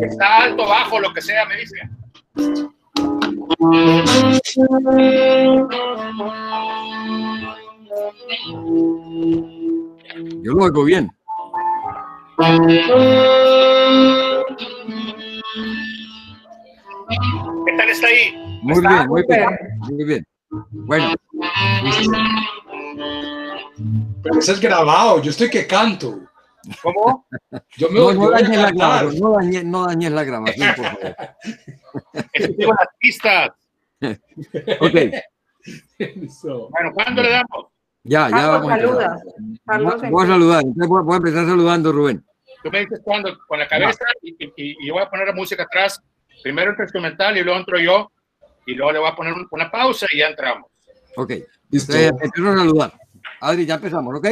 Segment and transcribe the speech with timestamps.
[0.00, 1.76] Está alto, bajo, lo que sea, me dice.
[10.42, 11.10] Yo lo oigo bien.
[17.66, 18.34] ¿Qué tal está ahí?
[18.62, 19.48] Muy Está bien, muy muy bien.
[19.80, 20.26] Muy bien.
[20.70, 21.14] Bueno,
[24.22, 26.20] Pero ese es grabado, yo estoy que canto.
[26.82, 27.26] ¿Cómo?
[27.76, 31.16] Yo me no, no dañes la grabación, no dañes, no dañes la grabación, por favor.
[32.58, 33.50] Las pistas.
[34.80, 34.94] Ok.
[36.70, 37.66] Bueno, ¿cuándo le damos?
[38.04, 38.96] ya, ya Carlos, vamos a empezar.
[38.96, 39.22] saluda.
[39.66, 42.24] Carlos, Voy voy a saludar, voy a- voy a empezar saludando, Rubén.
[42.62, 45.62] Tú me dices cuándo, con la cabeza y, y- y- voy a poner la música
[45.64, 46.00] atrás.
[46.42, 48.10] Primero entro instrumental y luego entro yo.
[48.66, 50.70] Y luego le voy a poner un- una pausa y ya entramos.
[51.16, 51.30] Ok,
[51.70, 51.92] Listo.
[51.96, 52.92] entonces empiezo a saludar.
[53.40, 54.26] Adri, ya empezamos, ¿ok?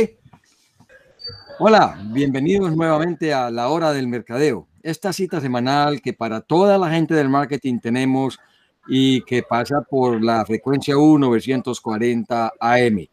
[1.61, 4.67] Hola, bienvenidos nuevamente a la hora del mercadeo.
[4.83, 8.41] Esta cita semanal que para toda la gente del marketing tenemos
[8.89, 13.07] y que pasa por la frecuencia 1940 AM.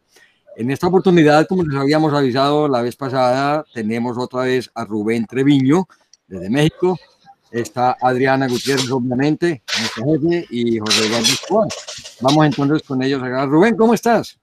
[0.56, 5.24] En esta oportunidad, como les habíamos avisado la vez pasada, tenemos otra vez a Rubén
[5.24, 5.86] Treviño
[6.26, 6.98] desde México.
[7.52, 11.68] Está Adriana Gutiérrez, obviamente, nuestra jefe, y José Eduardo Escobar.
[12.20, 13.22] Vamos entonces con ellos.
[13.46, 14.36] Rubén, ¿cómo estás?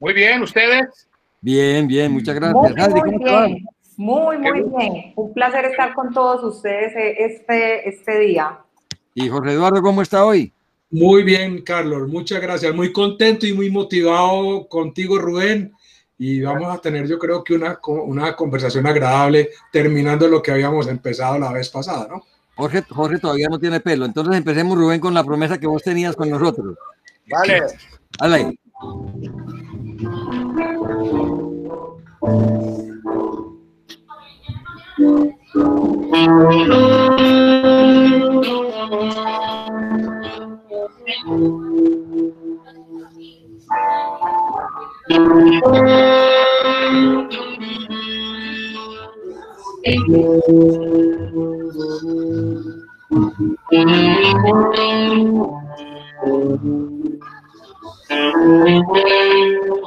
[0.00, 1.11] Muy bien, ¿ustedes?
[1.42, 2.54] Bien, bien, muchas gracias.
[2.54, 3.66] Muy, Adri, muy bien.
[3.96, 5.12] Muy, muy bien.
[5.16, 8.60] Un placer estar con todos ustedes eh, este, este día.
[9.12, 10.52] Y José Eduardo, ¿cómo está hoy?
[10.88, 12.72] Muy bien, Carlos, muchas gracias.
[12.72, 15.72] Muy contento y muy motivado contigo, Rubén.
[16.16, 20.86] Y vamos a tener, yo creo que una, una conversación agradable terminando lo que habíamos
[20.86, 22.22] empezado la vez pasada, ¿no?
[22.54, 24.04] Jorge, Jorge todavía no tiene pelo.
[24.04, 26.76] Entonces empecemos, Rubén, con la promesa que vos tenías con nosotros.
[27.28, 27.62] Vale.
[28.20, 28.58] Dale
[31.02, 31.62] ahí.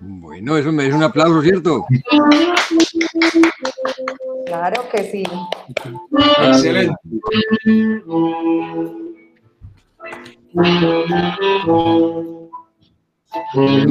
[0.00, 1.86] Bueno, eso me es un aplauso, ¿cierto?
[4.46, 5.24] Claro que sí.
[6.42, 6.94] Excelente.
[13.32, 13.90] Amen.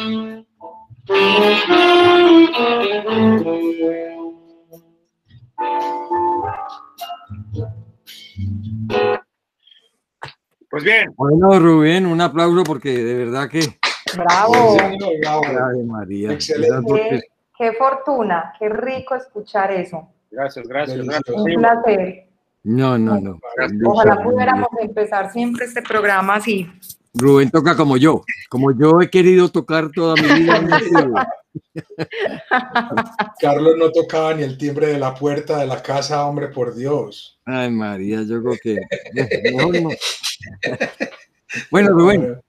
[10.69, 13.61] Pues bien, Bueno, Rubén, un aplauso porque de verdad que.
[14.15, 14.77] Bravo.
[15.21, 15.45] Bravo.
[15.45, 16.33] Ave María.
[16.33, 16.93] Excelente.
[16.93, 17.21] Qué,
[17.57, 18.53] qué fortuna.
[18.59, 20.07] Qué rico escuchar eso.
[20.29, 21.35] gracias, gracias, gracias.
[21.35, 22.27] Un placer.
[22.63, 23.39] No, no, no.
[23.85, 26.69] Ojalá pudiéramos empezar siempre este programa así.
[27.13, 31.27] Rubén toca como yo, como yo he querido tocar toda mi vida.
[33.39, 37.39] Carlos no tocaba ni el timbre de la puerta de la casa, hombre, por Dios.
[37.45, 38.77] Ay, María, yo creo que
[41.69, 42.41] Bueno, Rubén,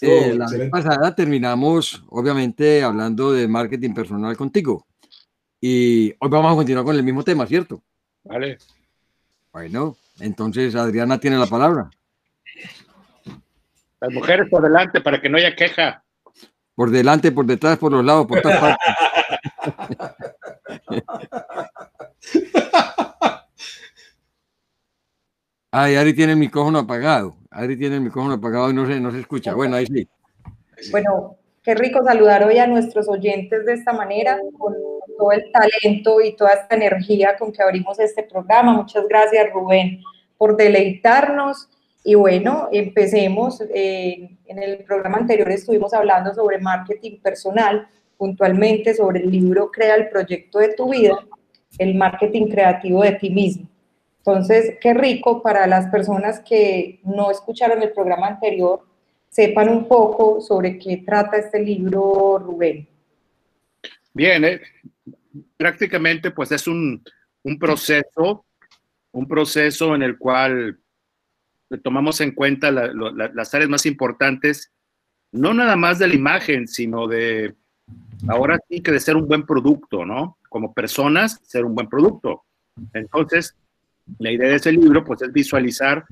[0.00, 4.86] eh, la vez pasada terminamos, obviamente, hablando de marketing personal contigo.
[5.60, 7.82] Y hoy vamos a continuar con el mismo tema, ¿cierto?
[8.24, 8.58] Vale.
[9.52, 11.90] Bueno, entonces Adriana tiene la palabra.
[14.00, 16.02] Las mujeres por delante para que no haya queja.
[16.74, 18.94] Por delante, por detrás, por los lados, por todas partes.
[25.72, 27.36] Ay, Ari tiene el micrófono apagado.
[27.50, 29.54] Ari tiene el micrófono apagado y no se, no se escucha.
[29.54, 30.08] Bueno, ahí sí.
[30.90, 34.74] Bueno, qué rico saludar hoy a nuestros oyentes de esta manera, con
[35.18, 38.72] todo el talento y toda esta energía con que abrimos este programa.
[38.72, 40.02] Muchas gracias, Rubén,
[40.38, 41.68] por deleitarnos
[42.04, 43.62] y bueno, empecemos.
[43.74, 47.86] Eh, en el programa anterior estuvimos hablando sobre marketing personal,
[48.16, 51.18] puntualmente sobre el libro Crea el proyecto de tu vida,
[51.78, 53.68] el marketing creativo de ti mismo.
[54.18, 58.80] Entonces, qué rico para las personas que no escucharon el programa anterior,
[59.28, 62.88] sepan un poco sobre qué trata este libro, Rubén.
[64.12, 64.60] Bien, eh,
[65.56, 67.02] prácticamente pues es un,
[67.44, 68.44] un proceso,
[69.12, 70.79] un proceso en el cual
[71.78, 74.72] tomamos en cuenta las áreas más importantes,
[75.32, 77.54] no nada más de la imagen, sino de,
[78.28, 80.38] ahora sí que de ser un buen producto, ¿no?
[80.48, 82.42] Como personas, ser un buen producto.
[82.92, 83.56] Entonces,
[84.18, 86.04] la idea de ese libro, pues, es visualizar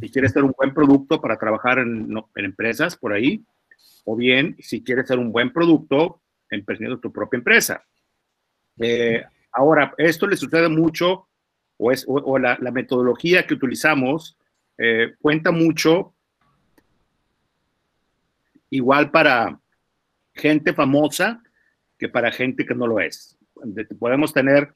[0.00, 3.44] si quieres ser un buen producto para trabajar en, empresas por ahí,
[4.04, 6.20] o bien si quieres ser un buen producto
[6.50, 7.84] emprendiendo tu propia empresa.
[8.78, 11.28] Eh, ahora, esto le sucede mucho,
[11.78, 14.36] o, es, o, la, la metodología que utilizamos
[14.78, 16.14] eh, cuenta mucho
[18.70, 19.58] igual para
[20.34, 21.42] gente famosa
[21.98, 23.38] que para gente que no lo es.
[23.98, 24.72] Podemos tener,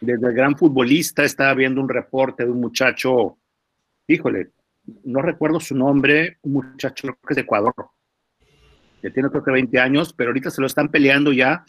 [0.00, 3.38] desde el gran futbolista, estaba viendo un reporte de un muchacho,
[4.06, 4.50] híjole,
[5.04, 7.74] no recuerdo su nombre, un muchacho que es de Ecuador,
[9.00, 11.64] que tiene creo que 20 años, pero ahorita se lo están peleando ya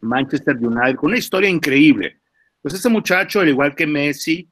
[0.00, 2.20] Manchester United, con una historia increíble.
[2.60, 4.48] Pues ese muchacho, al igual que Messi,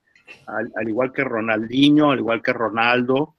[0.46, 3.36] al, igual que Ronaldinho, al igual que Ronaldo,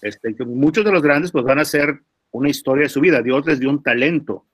[0.00, 2.00] este, muchos de los grandes pues van a ser
[2.30, 3.22] una historia de su vida.
[3.22, 4.46] Dios les dio un talento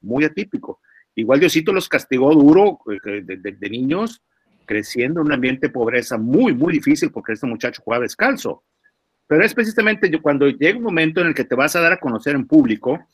[0.00, 0.80] muy atípico.
[1.14, 4.22] Igual Diosito los castigó duro eh, de, niños,
[4.66, 8.64] creciendo en un ambiente de pobreza muy, muy difícil porque este muchacho jugaba descalzo.
[9.26, 12.00] Pero es precisamente cuando llega un momento en el que te vas a dar a
[12.00, 13.06] conocer en público,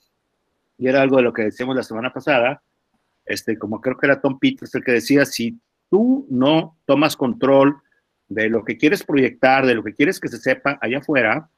[0.77, 2.63] y era algo de lo que decíamos la semana pasada,
[3.25, 5.59] este, como creo que era Tom Peters el que decía, si
[5.91, 7.77] tú no tomas control
[8.29, 11.51] de lo que quieres proyectar, de lo que quieres que se sepa allá afuera,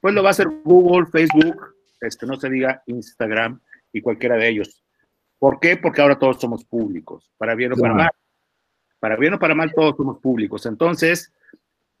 [0.00, 3.60] pues lo va a hacer Google, Facebook, este, no se diga Instagram
[3.92, 4.84] y cualquiera de ellos.
[5.38, 5.76] ¿Por qué?
[5.78, 8.10] Porque ahora todos somos públicos, para bien o para mal.
[8.98, 10.66] Para bien o para mal, todos somos públicos.
[10.66, 11.32] Entonces,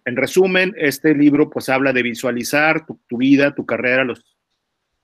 [0.04, 4.36] en resumen, este libro pues habla de visualizar tu, tu vida, tu carrera, los,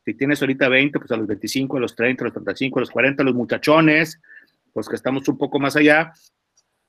[0.05, 2.82] si tienes ahorita 20, pues a los 25, a los 30, a los 35, a
[2.82, 4.20] los 40, a los muchachones,
[4.75, 6.12] pues que estamos un poco más allá,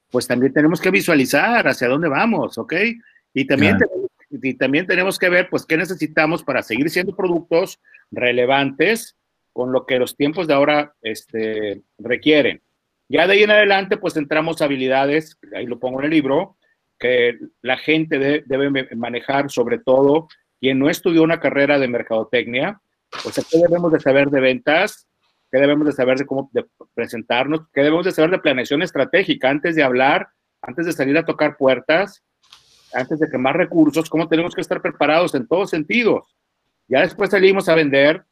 [0.10, 2.74] pues también tenemos que visualizar hacia dónde vamos, ¿ok?
[3.34, 7.80] Y también, tenemos, y también tenemos que ver, pues, qué necesitamos para seguir siendo productos
[8.12, 9.16] relevantes
[9.54, 12.62] con lo que los tiempos de ahora este, requieren.
[13.10, 16.58] Ya de ahí en adelante, pues entramos a habilidades, ahí lo pongo en el libro,
[17.00, 20.28] que la gente debe manejar, sobre todo
[20.60, 22.82] quien no estudió una carrera de mercadotecnia,
[23.24, 25.08] pues ¿qué debemos de saber de ventas?
[25.52, 26.52] Qué debemos de saber de cómo
[26.94, 30.30] presentarnos, qué debemos de saber de planeación estratégica antes de hablar,
[30.62, 32.24] antes de salir a tocar puertas,
[32.94, 36.36] antes de quemar recursos, cómo tenemos que estar preparados en todos sentidos.
[36.88, 38.24] Ya después salimos a vender,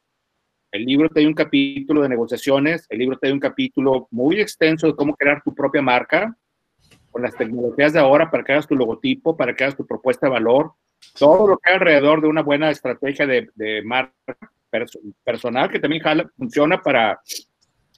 [0.72, 4.40] el libro te da un capítulo de negociaciones, el libro te da un capítulo muy
[4.40, 6.36] extenso de cómo crear tu propia marca
[7.12, 10.28] con las tecnologías de ahora para que hagas tu logotipo, para que hagas tu propuesta
[10.28, 10.74] de valor,
[11.18, 14.14] todo lo que hay alrededor de una buena estrategia de, de marca
[15.24, 16.02] personal que también
[16.38, 17.20] funciona para,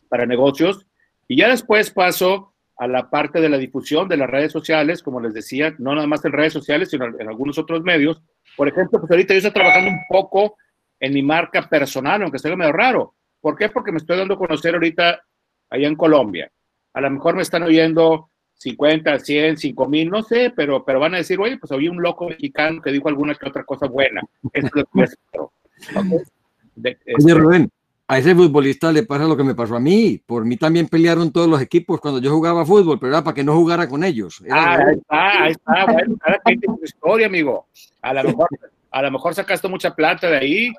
[0.10, 0.86] para negocios.
[1.28, 5.20] Y ya después paso a la parte de la difusión de las redes sociales, como
[5.20, 8.22] les decía, no nada más en redes sociales, sino en algunos otros medios.
[8.56, 10.58] Por ejemplo, pues ahorita yo estoy trabajando un poco
[11.00, 13.16] en mi marca personal, aunque sea medio raro.
[13.42, 13.70] ¿Por qué?
[13.70, 15.22] Porque me estoy dando a conocer ahorita
[15.70, 16.52] allá en Colombia.
[16.94, 21.14] A lo mejor me están oyendo 50, 100, 5 mil, no sé, pero, pero van
[21.14, 24.22] a decir, oye, pues había un loco mexicano que dijo alguna que otra cosa buena.
[24.54, 26.26] Eso es lo que
[26.84, 27.70] Oye, este Rubén,
[28.08, 30.22] a ese futbolista le pasa lo que me pasó a mí.
[30.26, 33.44] Por mí también pelearon todos los equipos cuando yo jugaba fútbol, pero era para que
[33.44, 34.42] no jugara con ellos.
[34.50, 35.86] ah, ahí está, ahí está.
[35.92, 36.16] Bueno,
[36.46, 37.68] tiene su historia, amigo.
[38.02, 38.48] A lo mejor
[38.92, 40.74] a lo mejor sacaste mucha plata de ahí.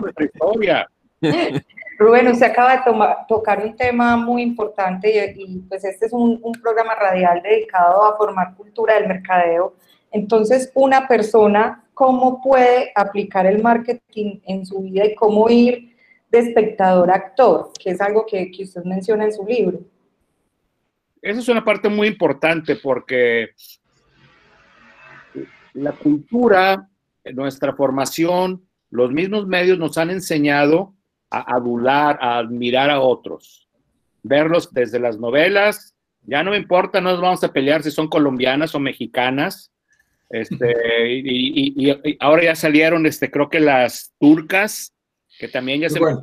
[0.00, 0.88] nuestra historia.
[1.98, 2.82] Rubén, usted acaba de
[3.28, 8.16] tocar un tema muy importante y, pues este es un, un, programa radial dedicado a
[8.16, 9.74] formar cultura del mercadeo.
[10.12, 15.96] Entonces, una persona, ¿cómo puede aplicar el marketing en su vida y cómo ir
[16.30, 17.72] de espectador a actor?
[17.82, 19.80] Que es algo que, que usted menciona en su libro.
[21.20, 23.50] Esa es una parte muy importante porque
[25.72, 26.88] la cultura,
[27.32, 30.94] nuestra formación, los mismos medios nos han enseñado
[31.30, 33.68] a adular, a admirar a otros,
[34.22, 38.08] verlos desde las novelas, ya no me importa, no nos vamos a pelear si son
[38.08, 39.71] colombianas o mexicanas,
[40.32, 40.74] este,
[41.10, 44.94] y, ahora ya salieron, este, creo que las turcas,
[45.38, 46.18] que también ya se van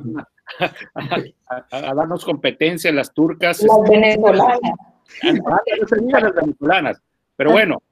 [1.70, 3.62] a, darnos competencia, las turcas.
[3.62, 4.60] Las venezolanas.
[5.22, 7.02] las venezolanas.
[7.36, 7.82] Pero bueno,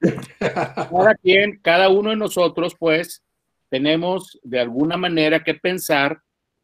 [0.91, 3.23] cada quien, cada uno de nosotros, pues,
[3.69, 6.21] tenemos de alguna manera que pensar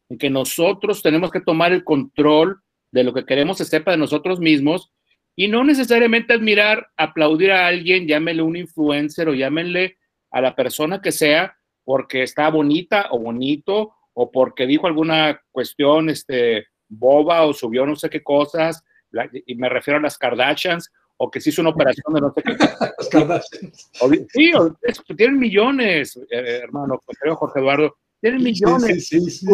[0.09, 3.97] en que nosotros tenemos que tomar el control de lo que queremos se sepa de
[3.97, 4.91] nosotros mismos
[5.35, 9.97] y no necesariamente admirar, aplaudir a alguien, llámenle un influencer o llámenle
[10.31, 16.09] a la persona que sea porque está bonita o bonito o porque dijo alguna cuestión
[16.09, 18.83] este, boba o subió no sé qué cosas,
[19.45, 22.41] y me refiero a las Kardashians, o que se hizo una operación de no sé
[22.41, 22.51] qué.
[22.97, 23.91] Las Kardashians.
[24.29, 24.51] sí,
[25.15, 29.07] tienen millones, eh, hermano, creo Jorge Eduardo, tienen millones.
[29.07, 29.47] Sí, sí, sí,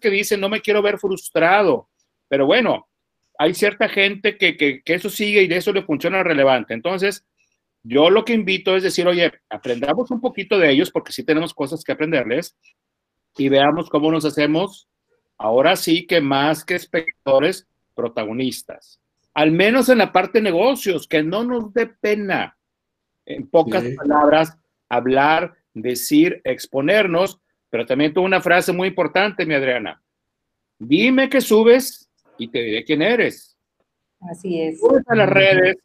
[0.00, 1.88] que dicen, no me quiero ver frustrado.
[2.28, 2.86] Pero bueno,
[3.42, 6.74] hay cierta gente que, que, que, eso sigue y de eso le funciona relevante.
[6.74, 7.26] Entonces,
[7.82, 11.52] yo lo que invito es decir, oye, aprendamos un poquito de ellos porque sí tenemos
[11.52, 12.56] cosas que aprenderles
[13.36, 14.88] y veamos cómo nos hacemos,
[15.38, 19.00] ahora sí que más que espectadores, protagonistas.
[19.34, 22.56] Al menos en la parte de negocios, que no nos dé pena,
[23.26, 24.56] en pocas palabras,
[24.88, 30.00] hablar, decir, exponernos, pero también tuvo una frase muy importante, mi Adriana.
[30.78, 32.08] Dime que subes
[32.42, 33.56] y te diré quién eres.
[34.20, 34.80] Así es.
[35.06, 35.76] A las redes,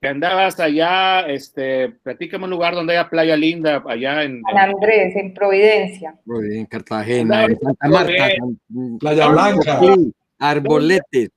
[0.00, 4.42] que andabas allá, este, platícame un lugar donde haya playa linda, allá en...
[4.42, 6.14] San Andrés, en Providencia.
[6.26, 8.28] En Cartagena, en Santa Marta.
[9.00, 9.80] Playa Blanca.
[10.38, 11.30] Arboletes.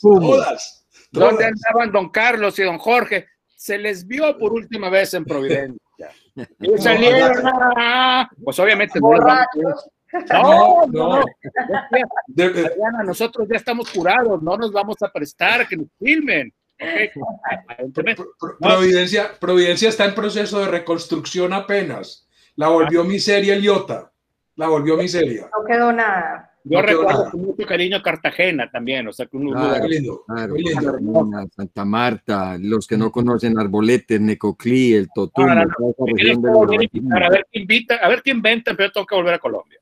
[0.00, 3.26] Todas, ¿Dónde andaban don Carlos y don Jorge?
[3.54, 5.78] Se les vio por última vez en Providencia.
[6.60, 7.32] Y salieron,
[8.44, 9.00] pues obviamente
[10.32, 11.24] no, no,
[12.28, 13.02] no.
[13.04, 16.52] nosotros ya estamos curados, no nos vamos a prestar que nos filmen.
[18.60, 22.28] Providencia, Providencia está en proceso de reconstrucción apenas.
[22.56, 24.12] La volvió miseria Eliota.
[24.56, 25.50] La volvió miseria.
[25.56, 26.50] No quedó nada.
[26.68, 30.24] Yo recuerdo con mucho cariño Cartagena también, o sea, que un claro, lindo,
[31.54, 38.08] Santa Marta, los que no conocen Arboletes, Necoclí, el Totum, a ver quién invita, a
[38.08, 39.78] ver quién inventa, pero tengo que volver a Colombia.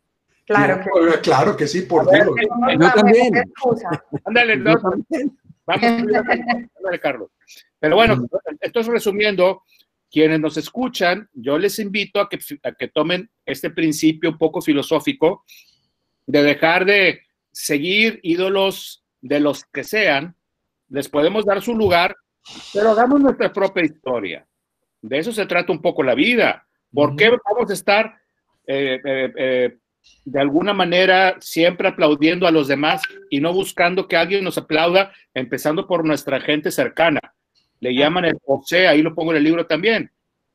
[0.46, 2.28] Claro que, claro que sí, por Dios.
[2.78, 3.32] Yo también.
[4.24, 4.74] Ándale, no,
[5.66, 7.30] vamos, ándale, Carlos.
[7.78, 8.26] Pero bueno,
[8.60, 9.62] esto es resumiendo,
[10.10, 14.60] quienes nos escuchan, yo les invito a que, a que tomen este principio un poco
[14.60, 15.44] filosófico
[16.26, 20.36] de dejar de seguir ídolos de los que sean,
[20.88, 22.16] les podemos dar su lugar,
[22.72, 24.46] pero hagamos nuestra propia historia.
[25.00, 26.66] De eso se trata un poco la vida.
[26.92, 28.14] ¿Por qué vamos a estar
[28.66, 29.78] eh, eh, eh,
[30.24, 35.12] de alguna manera siempre aplaudiendo a los demás y no buscando que alguien nos aplauda,
[35.34, 37.20] empezando por nuestra gente cercana?
[37.80, 40.10] Le llaman el OCE, ahí lo pongo en el libro también.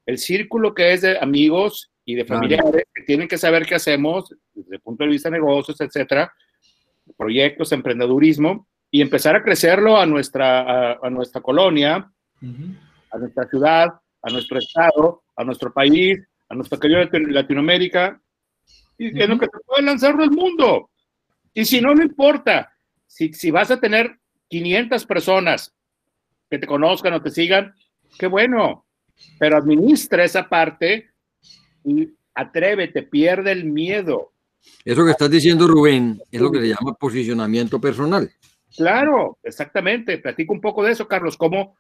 [0.06, 4.34] El círculo que es de amigos y de familiares que tienen que saber qué hacemos
[4.54, 6.34] desde el punto de vista de negocios, etcétera,
[7.16, 12.12] proyectos, emprendedurismo, y empezar a crecerlo a nuestra, a, nuestra colonia,
[13.12, 13.88] a nuestra ciudad,
[14.22, 18.20] a nuestro estado, a nuestro país, a nuestra querida Latinoamérica,
[19.00, 20.92] y en lo que se puede lanzarlo al mundo.
[21.54, 22.72] Y si no, no importa.
[23.08, 25.74] Si, si vas a tener 500 personas
[26.50, 27.74] que te conozcan o te sigan,
[28.20, 28.86] qué bueno.
[29.40, 31.10] Pero administra esa parte
[31.84, 34.34] y atrévete, pierde el miedo.
[34.84, 38.30] Eso que estás diciendo, Rubén, es lo que se llama posicionamiento personal.
[38.76, 40.18] Claro, exactamente.
[40.18, 41.38] Platico un poco de eso, Carlos.
[41.38, 41.78] ¿Cómo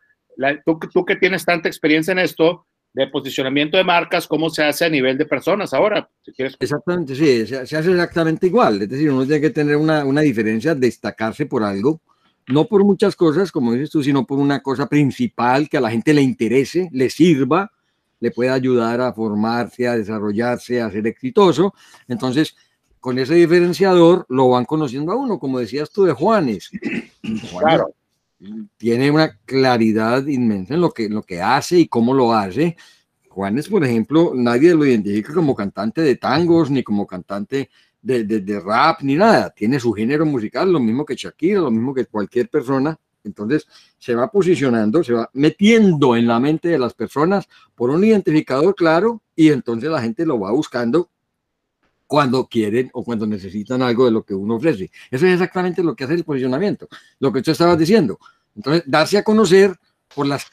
[0.65, 4.85] tú, tú que tienes tanta experiencia en esto, de posicionamiento de marcas, cómo se hace
[4.85, 6.09] a nivel de personas ahora?
[6.59, 8.81] Exactamente, sí, se, hace exactamente igual.
[8.81, 12.01] Es decir, uno tiene que tener una, una diferencia, destacarse por algo,
[12.47, 15.91] no por muchas cosas, como dices tú, sino por una cosa principal que a la
[15.91, 17.71] gente le interese, le sirva
[18.19, 21.73] le puede ayudar a formarse, a desarrollarse, a ser exitoso.
[22.07, 22.55] Entonces,
[22.99, 26.69] con ese diferenciador lo van conociendo a uno, como decías tú de Juanes.
[27.59, 27.93] claro.
[28.77, 32.77] Tiene una claridad inmensa en lo que, lo que hace y cómo lo hace.
[33.27, 37.69] Juanes, por ejemplo, nadie lo identifica como cantante de tangos, ni como cantante
[38.01, 39.49] de, de, de, rap, ni nada.
[39.49, 42.97] Tiene su género musical, lo mismo que Shakira, lo mismo que cualquier persona.
[43.23, 43.67] Entonces
[43.97, 48.73] se va posicionando, se va metiendo en la mente de las personas por un identificador
[48.75, 51.09] claro y entonces la gente lo va buscando
[52.09, 54.89] cuando quieren o cuando necesitan algo de lo que uno ofrece.
[55.11, 56.87] Eso es exactamente lo que hace el posicionamiento,
[57.19, 58.17] lo que tú estabas diciendo.
[58.55, 59.75] Entonces, darse a conocer
[60.15, 60.47] por las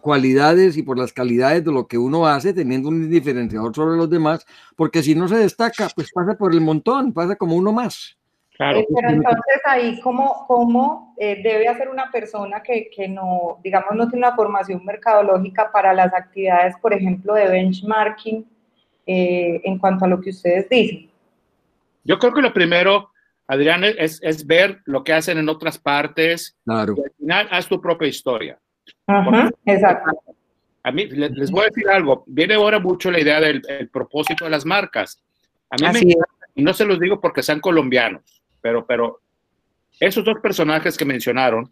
[0.00, 4.08] cualidades y por las calidades de lo que uno hace, teniendo un diferenciador sobre los
[4.08, 8.16] demás, porque si no se destaca, pues pasa por el montón, pasa como uno más.
[8.56, 8.78] Claro.
[8.78, 13.94] Eh, pero entonces ahí, ¿cómo, cómo eh, debe hacer una persona que, que, no, digamos,
[13.94, 18.55] no tiene una formación mercadológica para las actividades, por ejemplo, de benchmarking
[19.06, 21.08] eh, en cuanto a lo que ustedes dicen?
[22.04, 23.10] Yo creo que lo primero,
[23.46, 26.56] Adrián, es, es ver lo que hacen en otras partes.
[26.64, 26.94] Claro.
[26.96, 28.58] Y al final, haz tu propia historia.
[29.06, 30.10] Ajá, exacto.
[30.82, 32.22] A mí, les, voy a decir algo.
[32.26, 35.20] Viene ahora mucho la idea del el propósito de las marcas.
[35.70, 36.14] A mí Así me
[36.56, 39.20] y no se los digo porque sean colombianos, pero, pero
[40.00, 41.70] esos dos personajes que mencionaron,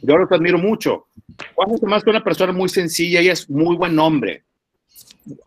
[0.00, 1.06] yo los admiro mucho.
[1.54, 4.44] Juan es más que una persona muy sencilla y es muy buen hombre.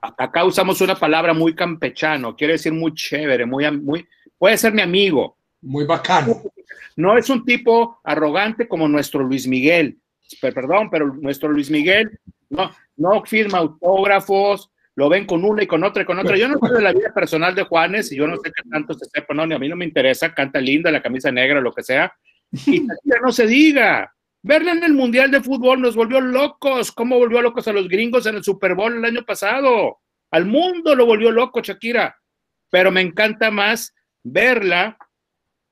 [0.01, 4.07] Acá usamos una palabra muy campechano, quiere decir muy chévere, muy, muy,
[4.37, 5.37] puede ser mi amigo.
[5.61, 6.41] Muy bacano.
[6.95, 9.97] No es un tipo arrogante como nuestro Luis Miguel,
[10.41, 12.19] perdón, pero nuestro Luis Miguel
[12.49, 16.37] no, no firma autógrafos, lo ven con una y con otra y con otra.
[16.37, 18.93] Yo no sé de la vida personal de Juanes y yo no sé qué tanto
[18.93, 21.73] se sepa, no, ni a mí no me interesa, canta linda, la camisa negra, lo
[21.73, 22.13] que sea.
[22.65, 24.14] Y ya no se diga.
[24.47, 26.91] Verla en el Mundial de Fútbol nos volvió locos.
[26.91, 29.97] ¿Cómo volvió locos a los gringos en el Super Bowl el año pasado?
[30.29, 32.15] Al mundo lo volvió loco Shakira.
[32.69, 34.99] Pero me encanta más verla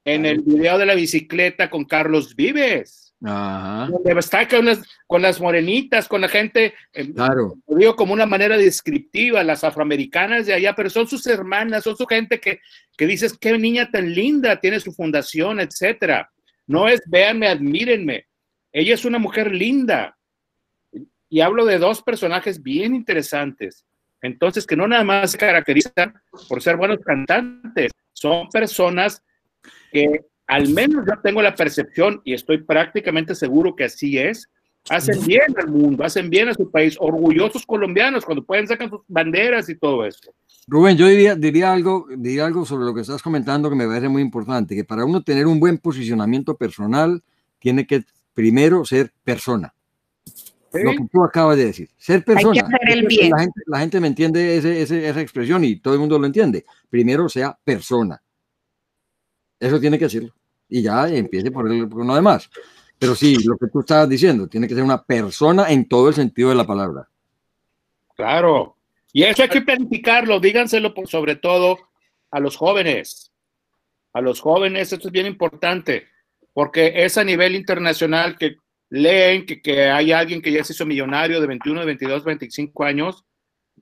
[0.04, 3.14] en el video de la bicicleta con Carlos Vives.
[3.24, 3.90] Ajá.
[3.92, 7.54] Donde está con las, con las morenitas, con la gente, eh, Claro.
[7.68, 11.96] lo digo como una manera descriptiva, las afroamericanas de allá, pero son sus hermanas, son
[11.96, 12.60] su gente que,
[12.98, 16.32] que dices, qué niña tan linda, tiene su fundación, etcétera.
[16.66, 18.26] No es, véanme, admírenme.
[18.74, 20.18] Ella es una mujer linda.
[21.30, 23.86] Y hablo de dos personajes bien interesantes.
[24.22, 26.14] Entonces, que no nada más se caracterizan
[26.50, 29.24] por ser buenos cantantes, son personas
[29.92, 34.50] que al menos yo tengo la percepción y estoy prácticamente seguro que así es,
[34.90, 39.02] hacen bien al mundo, hacen bien a su país, orgullosos colombianos cuando pueden sacar sus
[39.08, 40.34] banderas y todo eso.
[40.68, 44.10] Rubén, yo diría, diría, algo, diría algo sobre lo que estás comentando que me parece
[44.10, 47.22] muy importante, que para uno tener un buen posicionamiento personal,
[47.60, 49.74] tiene que primero ser persona.
[50.26, 50.82] ¿Sí?
[50.82, 52.62] Lo que tú acabas de decir, ser persona.
[52.62, 53.30] hacer el bien.
[53.30, 56.26] La gente, la gente me entiende ese, ese, esa expresión y todo el mundo lo
[56.26, 56.66] entiende.
[56.90, 58.22] Primero sea persona.
[59.60, 60.34] Eso tiene que decirlo.
[60.68, 62.50] Y ya empiece por, el, por uno demás.
[62.98, 66.16] Pero sí, lo que tú estabas diciendo, tiene que ser una persona en todo el
[66.16, 67.08] sentido de la palabra.
[68.16, 68.78] Claro.
[69.12, 71.78] Y eso hay que planificarlo, díganselo por sobre todo
[72.32, 73.32] a los jóvenes.
[74.14, 76.08] A los jóvenes, esto es bien importante,
[76.54, 78.58] porque es a nivel internacional que
[78.90, 82.84] leen que, que hay alguien que ya se hizo millonario de 21, de 22, 25
[82.84, 83.26] años,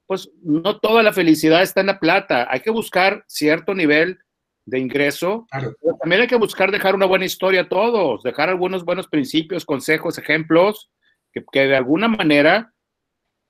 [0.05, 2.47] pues no toda la felicidad está en la plata.
[2.49, 4.19] Hay que buscar cierto nivel
[4.65, 5.45] de ingreso.
[5.51, 5.73] Claro.
[5.81, 9.65] Pero también hay que buscar dejar una buena historia a todos, dejar algunos buenos principios,
[9.65, 10.89] consejos, ejemplos
[11.33, 12.73] que, que de alguna manera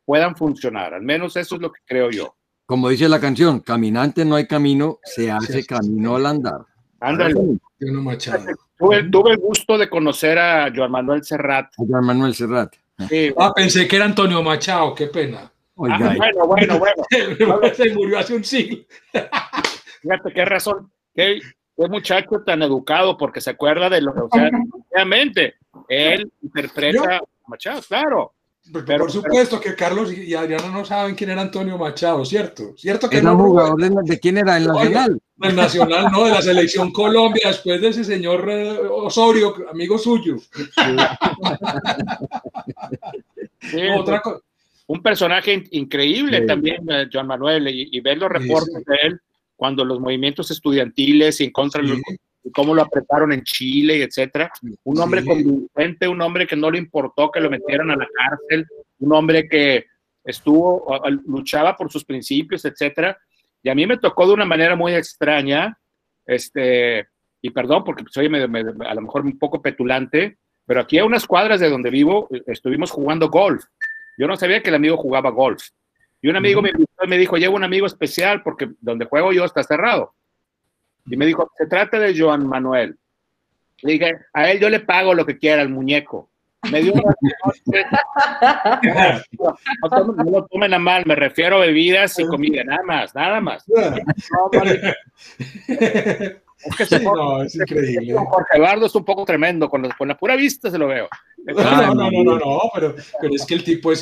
[0.06, 0.94] puedan funcionar.
[0.94, 2.36] Al menos eso es lo que creo yo.
[2.66, 6.62] Como dice la canción, caminante no hay camino, se hace camino al andar.
[7.00, 7.36] Ándale.
[7.80, 8.46] Machado.
[8.82, 11.72] Tuve, tuve el gusto de conocer a Joan Manuel Serrat.
[11.78, 12.74] Juan Manuel Serrat.
[13.08, 13.34] Sí.
[13.38, 15.52] Ah, pensé que era Antonio Machado, qué pena.
[15.76, 17.62] Oiga, Ah, bueno, bueno, bueno.
[17.76, 18.84] Se murió hace un siglo.
[20.02, 20.92] Fíjate qué razón.
[21.14, 21.40] Qué,
[21.78, 24.50] qué muchacho tan educado, porque se acuerda de lo que, o sea,
[24.94, 25.56] obviamente,
[25.88, 28.34] él interpreta a Machado, claro.
[28.72, 32.74] Por, Pero- por supuesto que Carlos y Adriana no saben quién era Antonio Machado, ¿cierto?
[32.78, 33.38] ¿Cierto que era no?
[33.38, 35.20] jugador de, de quién era el Nacional.
[35.42, 40.38] Del Nacional, no, de la selección Colombia, después de ese señor eh, Osorio, amigo suyo.
[43.60, 44.42] Sí, Otra co-
[44.88, 46.46] un personaje in- increíble Sí.
[46.46, 48.84] también, eh, Joan Manuel, y, y ver los reportes sí.
[48.86, 49.20] de él
[49.56, 52.00] cuando los movimientos estudiantiles y en contra de los-
[52.54, 54.52] cómo lo apretaron en Chile, etcétera.
[54.84, 55.28] Un hombre Sí.
[55.28, 58.66] convincente, un hombre que no le importó que lo metieran a la cárcel,
[59.00, 59.86] un hombre que
[60.24, 60.86] estuvo,
[61.26, 63.18] luchaba por sus principios, etcétera.
[63.64, 65.78] Y a mí me tocó de una manera muy extraña,
[66.26, 67.08] este,
[67.42, 71.60] y perdón porque soy a lo mejor un poco petulante, pero aquí a unas cuadras
[71.60, 73.64] de donde vivo eh, estuvimos jugando golf.
[74.18, 75.64] Yo no sabía que el amigo jugaba golf.
[76.22, 79.34] Y un amigo me invitó y me dijo, llevo un amigo especial porque donde juego
[79.34, 80.14] yo está cerrado.
[81.08, 82.98] Y me dijo, se trata de Joan Manuel.
[83.82, 86.31] Le dije, a él yo le pago lo que quiera, al muñeco.
[86.70, 87.04] Me dio no,
[90.14, 93.66] no, lo tomen a mal, me refiero a bebidas y comida, nada más, nada más.
[96.64, 98.14] Es que sí, no, es increíble.
[98.14, 101.08] Jorge Eduardo es un poco tremendo, con, con, la pura vista se lo veo.
[101.38, 104.02] No, no, no, no, no, pero, pero es que el tipo es,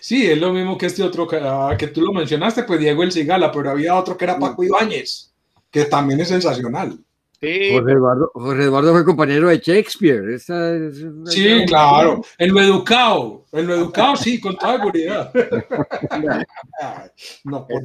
[0.00, 3.04] Sí, es lo mismo que este otro que, ah, que, tú lo mencionaste, pues Diego
[3.04, 5.32] El Cigala, pero había otro que era Paco Ibáñez,
[5.70, 6.98] que también es sensacional.
[7.40, 7.70] Sí.
[7.72, 10.34] Jorge, Eduardo, Jorge Eduardo fue compañero de Shakespeare.
[10.34, 10.76] Esa,
[11.26, 12.22] sí, claro.
[12.36, 13.46] En lo educado.
[13.52, 15.32] En lo educado, sí, con toda seguridad.
[17.44, 17.82] no, por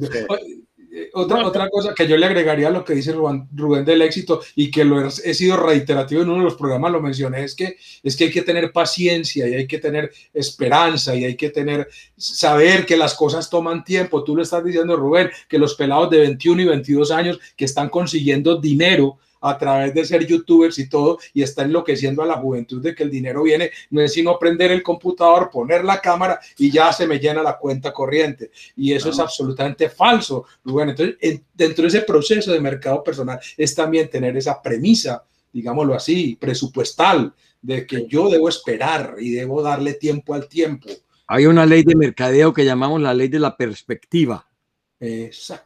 [0.96, 4.40] eh, otra, otra cosa que yo le agregaría a lo que dice Rubén, del éxito
[4.54, 7.76] y que lo he, sido reiterativo en uno de los programas, lo mencioné, es que,
[8.00, 11.88] es que hay que tener paciencia y hay que tener esperanza y hay que tener,
[12.16, 14.22] saber que las cosas toman tiempo.
[14.22, 17.88] Tú lo estás diciendo, Rubén, que los pelados de 21 y 22 años que están
[17.88, 22.80] consiguiendo dinero a través de ser youtubers y todo, y está enloqueciendo a la juventud
[22.80, 26.70] de que el dinero viene, no es sino prender el computador, poner la cámara y
[26.70, 28.50] ya se me llena la cuenta corriente.
[28.74, 30.46] Y eso es absolutamente falso.
[30.62, 31.16] Bueno, entonces,
[31.52, 37.34] dentro de ese proceso de mercado personal es también tener esa premisa, digámoslo así, presupuestal,
[37.60, 40.88] de que yo debo esperar y debo darle tiempo al tiempo.
[41.26, 44.46] Hay una ley de mercadeo que llamamos la ley de la perspectiva.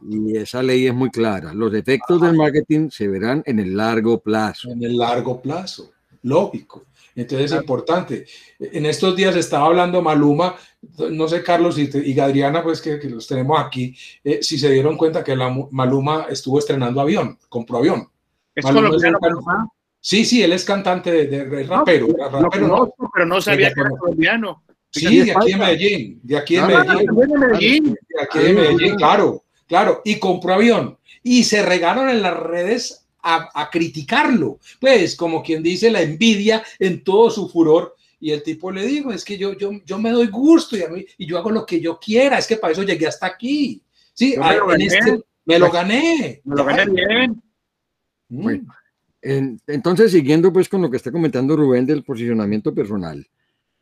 [0.09, 1.53] Y esa ley es muy clara.
[1.53, 4.69] Los efectos del marketing se verán en el largo plazo.
[4.69, 5.91] En el largo plazo,
[6.23, 6.85] lógico.
[7.15, 8.25] Entonces es importante.
[8.59, 10.55] En estos días estaba hablando Maluma,
[11.11, 14.95] no sé Carlos y, y Adriana, pues que, los tenemos aquí, eh, si se dieron
[14.95, 18.07] cuenta que la Maluma estuvo estrenando avión, compró avión.
[18.55, 19.69] ¿Es Maluma
[20.01, 22.07] Sí, sí, él es cantante de, rapero.
[22.07, 24.63] No, pero no sabía que era colombiano.
[24.91, 27.93] Sí, de aquí en Medellín, de aquí en Medellín.
[27.93, 30.01] De aquí en Medellín, claro, claro.
[30.03, 30.97] Y compró avión.
[31.21, 34.59] Y se regaron en las redes a, criticarlo.
[34.79, 37.95] Pues, como quien dice, la envidia en todo su furor.
[38.19, 40.89] Y el tipo le dijo, es que yo, yo, yo me doy gusto y, a
[40.89, 42.37] mí, y yo hago lo que yo quiera.
[42.37, 43.81] Es que para eso llegué hasta aquí.
[44.13, 46.41] Sí, me lo, este, me lo gané.
[46.43, 47.41] Me lo gané bien.
[48.29, 49.57] Mm.
[49.67, 53.25] entonces, siguiendo pues con lo que está comentando Rubén del posicionamiento personal,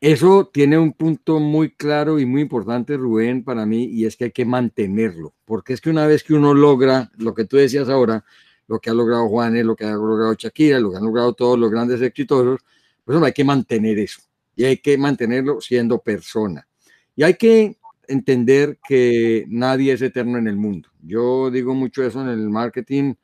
[0.00, 4.24] eso tiene un punto muy claro y muy importante, Rubén, para mí, y es que
[4.24, 7.88] hay que mantenerlo, porque es que una vez que uno logra lo que tú decías
[7.88, 8.24] ahora,
[8.68, 11.58] lo que ha logrado Juanes, lo que ha logrado Shakira, lo que han logrado todos
[11.58, 12.60] los grandes exitosos,
[13.04, 14.20] pues hay que mantener eso,
[14.54, 16.68] y hay que mantenerlo siendo persona.
[17.16, 20.88] Y hay que entender que nadie es eterno en el mundo.
[21.02, 23.14] Yo digo mucho eso en el marketing.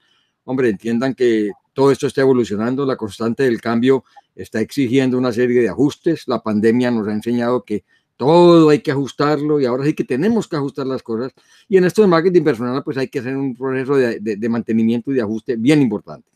[0.45, 4.05] Hombre, entiendan que todo esto está evolucionando, la constante del cambio
[4.35, 6.27] está exigiendo una serie de ajustes.
[6.27, 7.85] La pandemia nos ha enseñado que
[8.17, 11.33] todo hay que ajustarlo y ahora sí que tenemos que ajustar las cosas.
[11.69, 15.11] Y en esto de marketing personal, pues hay que hacer un proceso de, de, mantenimiento
[15.11, 16.31] y de ajuste bien importante.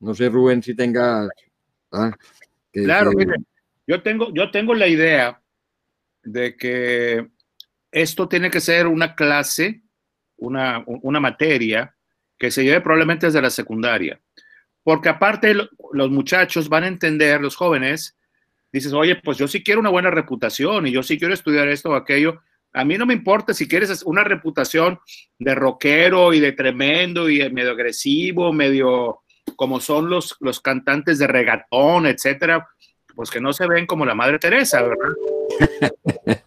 [0.00, 1.28] No sé, Rubén, si tenga...
[1.92, 2.16] ¿ah?
[2.72, 3.34] claro, mire,
[3.86, 5.40] yo tengo, yo tengo la idea
[6.22, 7.28] de que
[7.90, 9.82] esto tiene que ser una clase,
[10.38, 11.94] una, una materia
[12.38, 14.20] que se lleve probablemente desde la secundaria.
[14.82, 15.54] Porque aparte
[15.92, 18.16] los muchachos van a entender, los jóvenes,
[18.72, 21.90] dices, oye, pues yo sí quiero una buena reputación y yo sí quiero estudiar esto
[21.90, 22.40] o aquello.
[22.72, 24.98] A mí no me importa si quieres una reputación
[25.38, 29.20] de rockero y de tremendo y medio agresivo, medio
[29.56, 32.66] como son los, los cantantes de regatón, etcétera,
[33.14, 36.40] pues que no se ven como la Madre Teresa, ¿verdad?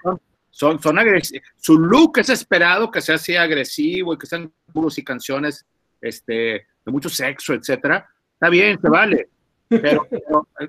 [0.50, 1.46] son, son agresivos.
[1.56, 5.66] Su look es esperado que sea así agresivo y que sean puros y canciones
[6.00, 9.28] este, de mucho sexo, etcétera, está bien, se vale.
[9.68, 10.08] Pero,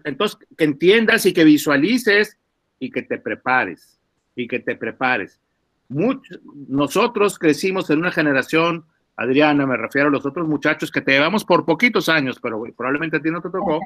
[0.04, 2.38] entonces que entiendas y que visualices
[2.80, 4.00] y que te prepares
[4.36, 5.40] y que te prepares.
[5.90, 11.44] nosotros crecimos en una generación, Adriana, me refiero a los otros muchachos que te llevamos
[11.44, 13.80] por poquitos años, pero probablemente a ti no te tocó,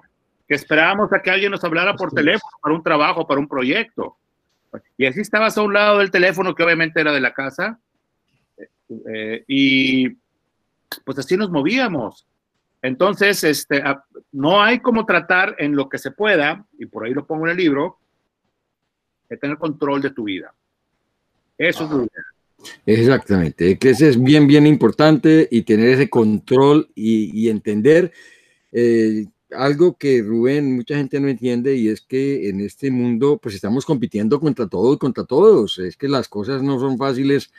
[0.48, 4.18] que esperábamos a que alguien nos hablara por teléfono para un trabajo, para un proyecto.
[4.98, 7.80] Y así estabas a un lado del teléfono, que obviamente era de la casa,
[9.12, 10.10] eh, y
[11.04, 12.28] pues así nos movíamos.
[12.82, 13.84] Entonces, este,
[14.32, 17.52] no hay como tratar en lo que se pueda, y por ahí lo pongo en
[17.52, 17.98] el libro,
[19.30, 20.54] de tener control de tu vida.
[21.58, 22.08] Eso es lo
[22.86, 28.12] Exactamente, que ese es bien, bien importante y tener ese control y, entender
[28.72, 33.56] eh, algo que Rubén, mucha gente no entiende y es que en este mundo pues
[33.56, 35.78] estamos compitiendo contra todos, contra todos.
[35.80, 37.52] Es que las cosas no son fáciles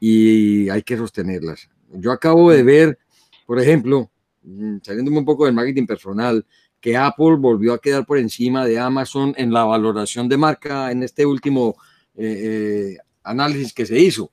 [0.00, 1.68] y hay que sostenerlas.
[1.92, 2.98] Yo acabo de ver,
[3.46, 4.10] por ejemplo,
[4.42, 6.44] mm, saliéndome un poco del marketing personal,
[6.80, 11.02] que Apple volvió a quedar por encima de Amazon en la valoración de marca en
[11.02, 11.76] este último
[12.14, 14.30] eh, eh, análisis que se hizo.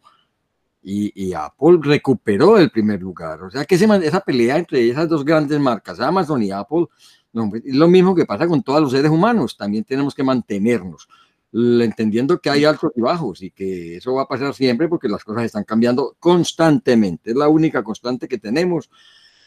[0.83, 3.41] Y, Apple recuperó el primer lugar.
[3.43, 6.87] O sea que esa pelea entre esas dos grandes marcas, Amazon y Apple,
[7.31, 11.07] lo mismo que pasa con todos los seres humanos, también tenemos que mantenernos,
[11.53, 15.23] entendiendo que hay altos y bajos y que eso va a pasar siempre porque las
[15.23, 18.89] cosas están cambiando constantemente, es la única constante que tenemos.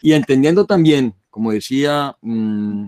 [0.03, 2.87] Y entendiendo también, como decía mm,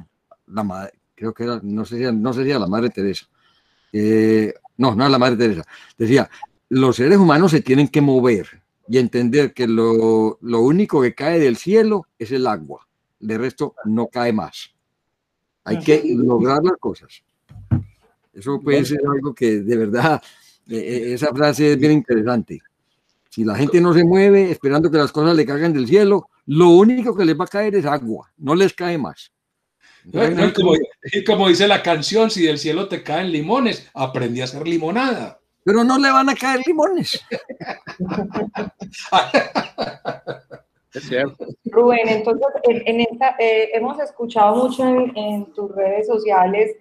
[0.48, 3.26] la madre, creo que era, no sé si, no sé la madre Teresa,
[3.92, 5.64] eh, no, no es la madre Teresa,
[5.96, 6.28] decía,
[6.68, 11.40] los seres humanos se tienen que mover y entender que lo, lo único que cae
[11.40, 12.86] del cielo es el agua,
[13.18, 14.74] de resto no cae más.
[15.64, 17.24] Hay que lograr las cosas.
[18.36, 20.22] Eso puede ser algo que de verdad,
[20.70, 22.60] eh, esa frase es bien interesante.
[23.30, 26.70] Si la gente no se mueve esperando que las cosas le caigan del cielo, lo
[26.70, 29.32] único que les va a caer es agua, no les cae más.
[30.54, 30.74] como,
[31.26, 35.40] como, dice la canción, si del cielo te caen limones, aprendí a hacer limonada.
[35.64, 37.20] Pero no le van a caer limones.
[40.94, 41.46] es cierto.
[41.64, 46.76] Rubén, entonces, en, esta, eh, hemos escuchado mucho en tus redes sociales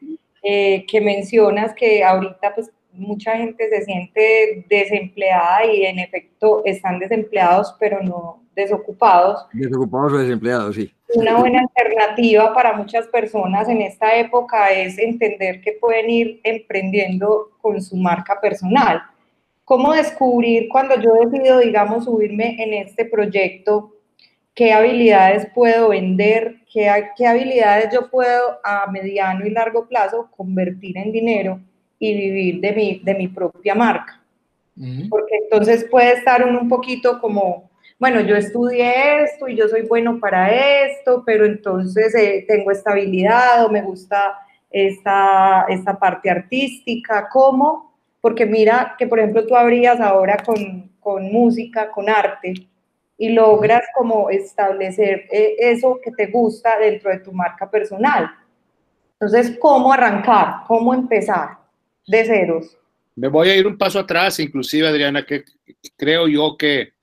[0.45, 6.99] eh, que mencionas que ahorita pues mucha gente se siente desempleada y en efecto están
[6.99, 9.45] desempleados pero no desocupados.
[9.53, 10.91] Desocupados o desempleados, sí.
[11.15, 17.49] Una buena alternativa para muchas personas en esta época es entender que pueden ir emprendiendo
[17.62, 19.01] con su marca personal.
[19.65, 23.94] ¿Cómo descubrir cuando yo decido, digamos, subirme en este proyecto?
[24.55, 30.97] Qué habilidades puedo vender, qué, qué habilidades yo puedo a mediano y largo plazo convertir
[30.97, 31.59] en dinero
[31.99, 34.21] y vivir de mi, de mi propia marca.
[35.09, 39.83] Porque entonces puede estar uno un poquito como, bueno, yo estudié esto y yo soy
[39.83, 40.49] bueno para
[40.85, 44.37] esto, pero entonces eh, tengo estabilidad o me gusta
[44.69, 47.93] esta, esta parte artística, ¿cómo?
[48.19, 52.53] Porque mira que, por ejemplo, tú abrías ahora con, con música, con arte,
[53.17, 58.30] y logras como establecer eh, eso que te gusta dentro de tu marca personal.
[59.13, 60.65] Entonces, ¿cómo arrancar?
[60.67, 61.58] ¿Cómo empezar
[62.06, 62.78] de ceros?
[63.15, 65.45] Me voy a ir un paso atrás, inclusive, Adriana, que
[65.95, 66.93] creo yo que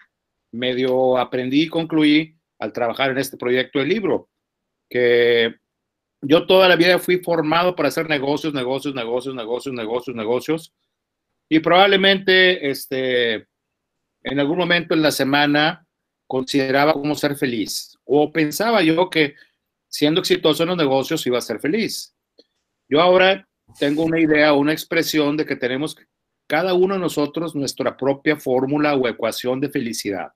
[0.50, 4.28] medio aprendí y concluí al trabajar en este proyecto de libro,
[4.88, 5.54] que
[6.20, 10.74] yo toda la vida fui formado para hacer negocios, negocios, negocios, negocios, negocios, negocios,
[11.48, 13.46] y probablemente este,
[14.22, 15.86] en algún momento en la semana
[16.32, 19.34] consideraba cómo ser feliz o pensaba yo que
[19.86, 22.16] siendo exitoso en los negocios iba a ser feliz.
[22.88, 23.46] Yo ahora
[23.78, 25.94] tengo una idea, una expresión de que tenemos
[26.46, 30.32] cada uno de nosotros nuestra propia fórmula o ecuación de felicidad.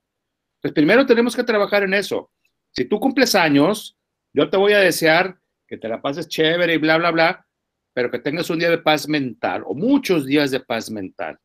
[0.61, 2.29] Pues primero tenemos que trabajar en eso.
[2.69, 3.97] Si tú cumples años,
[4.33, 7.47] yo te voy a desear que te la pases chévere y bla, bla, bla,
[7.91, 11.39] pero que tengas un día de paz mental o muchos días de paz mental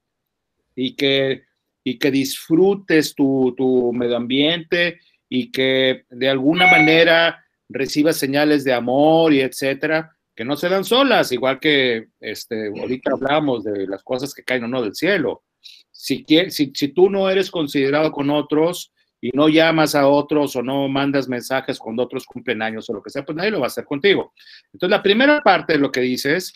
[0.75, 1.45] y que
[1.85, 8.73] y que disfrutes tu, tu medio ambiente y que de alguna manera recibas señales de
[8.73, 14.03] amor y etcétera, que no se dan solas, igual que este, ahorita hablamos de las
[14.03, 15.43] cosas que caen o no del cielo.
[15.91, 20.63] Si, si, si tú no eres considerado con otros y no llamas a otros o
[20.63, 23.67] no mandas mensajes cuando otros cumplen años o lo que sea, pues nadie lo va
[23.67, 24.33] a hacer contigo.
[24.73, 26.53] Entonces, la primera parte de lo que dices,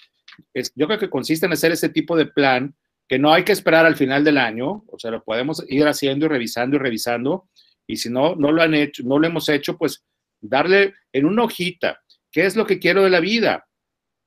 [0.52, 2.74] es, yo creo que consiste en hacer ese tipo de plan
[3.08, 6.26] que no hay que esperar al final del año, o sea, lo podemos ir haciendo
[6.26, 7.48] y revisando y revisando,
[7.86, 10.04] y si no, no lo han hecho, no lo hemos hecho, pues
[10.40, 12.00] darle en una hojita,
[12.32, 13.66] ¿qué es lo que quiero de la vida?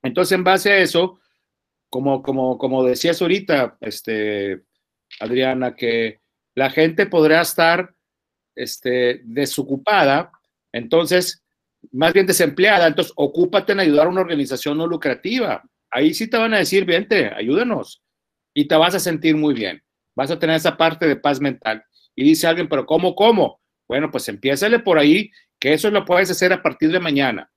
[0.02, 1.20] Entonces, en base a eso,
[1.90, 4.62] como, como, como decías ahorita, este,
[5.20, 6.22] Adriana, que
[6.56, 7.94] la gente podrá estar
[8.56, 10.32] este, desocupada,
[10.72, 11.44] entonces,
[11.92, 15.64] más bien desempleada, entonces ocúpate en ayudar a una organización no lucrativa.
[15.90, 18.04] Ahí sí te van a decir, vente, ayúdanos
[18.54, 19.82] y te vas a sentir muy bien.
[20.16, 21.84] Vas a tener esa parte de paz mental.
[22.16, 23.62] Y dice alguien, pero ¿cómo, cómo?
[23.88, 27.52] Bueno, pues empiézale por ahí, que eso lo puedes hacer a partir de mañana.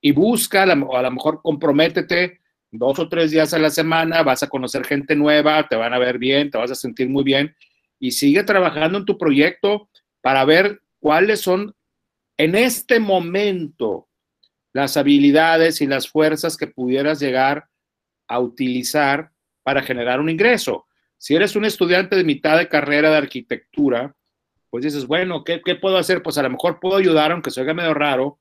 [0.00, 4.42] Y busca, o a lo mejor comprométete dos o tres días a la semana, vas
[4.42, 7.54] a conocer gente nueva, te van a ver bien, te vas a sentir muy bien.
[7.98, 9.88] Y sigue trabajando en tu proyecto
[10.20, 11.74] para ver cuáles son
[12.38, 14.08] en este momento
[14.72, 17.68] las habilidades y las fuerzas que pudieras llegar
[18.26, 19.31] a utilizar
[19.62, 20.86] para generar un ingreso.
[21.18, 24.14] Si eres un estudiante de mitad de carrera de arquitectura,
[24.70, 26.22] pues dices, bueno, ¿qué, puedo hacer?
[26.22, 28.40] Pues a lo mejor puedo ayudar, aunque se oiga medio raro.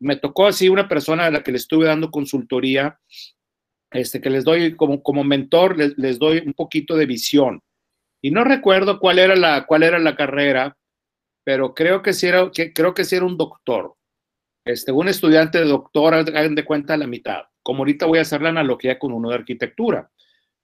[0.00, 2.98] Me tocó así una persona a la que le estuve dando consultoría,
[3.92, 7.62] este, que les doy como, como mentor, les, doy un poquito de visión.
[8.20, 10.76] Y no recuerdo cuál era la, cuál era la carrera,
[11.44, 13.94] pero creo que sí era, que, creo que sí era un doctor.
[14.64, 17.44] Este, un estudiante de doctor, hagan de cuenta la mitad.
[17.62, 20.10] Como ahorita voy a hacer la analogía con uno de arquitectura.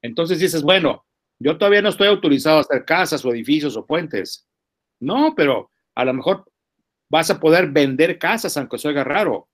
[0.03, 1.07] Entonces dices, bueno,
[1.39, 4.47] yo todavía no estoy autorizado a hacer casas o edificios o puentes.
[5.01, 6.45] No, pero a lo mejor
[7.09, 9.49] vas a poder vender casas, aunque se oiga raro.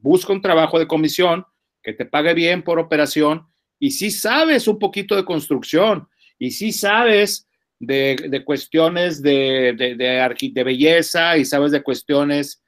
[0.00, 1.44] busca un trabajo de comisión
[1.82, 3.46] que te pague bien por operación
[3.78, 10.64] y si sabes un poquito de construcción y si sabes de, cuestiones de, de, de,
[10.64, 12.62] belleza y sabes de cuestiones,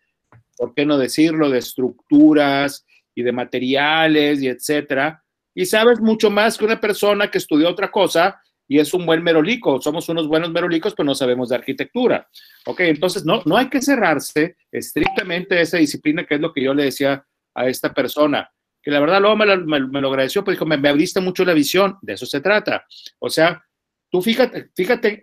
[0.57, 5.25] ¿por qué no decirlo?, de estructuras y de materiales y etcétera.
[5.57, 8.39] Y sabes mucho más que una persona que estudió otra cosa
[8.69, 9.81] y es un buen merolico.
[9.81, 12.29] Somos unos buenos merolicos, pero no sabemos de arquitectura.
[12.67, 16.63] Ok, entonces no, no hay que cerrarse estrictamente a esa disciplina, que es lo que
[16.63, 18.51] yo le decía a esta persona,
[18.83, 21.97] que la verdad luego me, lo agradeció, pues dijo, me, me, abriste mucho la visión,
[22.03, 22.85] de eso se trata.
[23.19, 23.65] O sea,
[24.11, 25.23] tú fíjate, fíjate,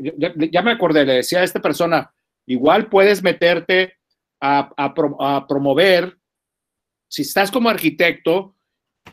[0.52, 2.12] ya, me acordé, le decía a esta persona,
[2.48, 3.98] igual puedes meterte
[4.42, 6.18] a, a promover,
[7.08, 8.56] si estás como arquitecto,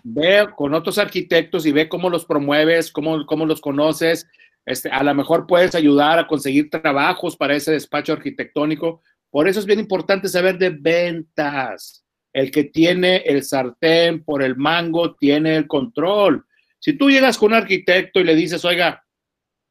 [0.02, 4.26] ve con otros arquitectos y ve cómo los promueves, cómo, cómo los conoces.
[4.64, 9.02] Este, a lo mejor puedes ayudar a conseguir trabajos para ese despacho arquitectónico.
[9.30, 12.04] Por eso es bien importante saber de ventas.
[12.32, 16.44] El que tiene el sartén por el mango tiene el control.
[16.78, 19.04] Si tú llegas con un arquitecto y le dices, oiga,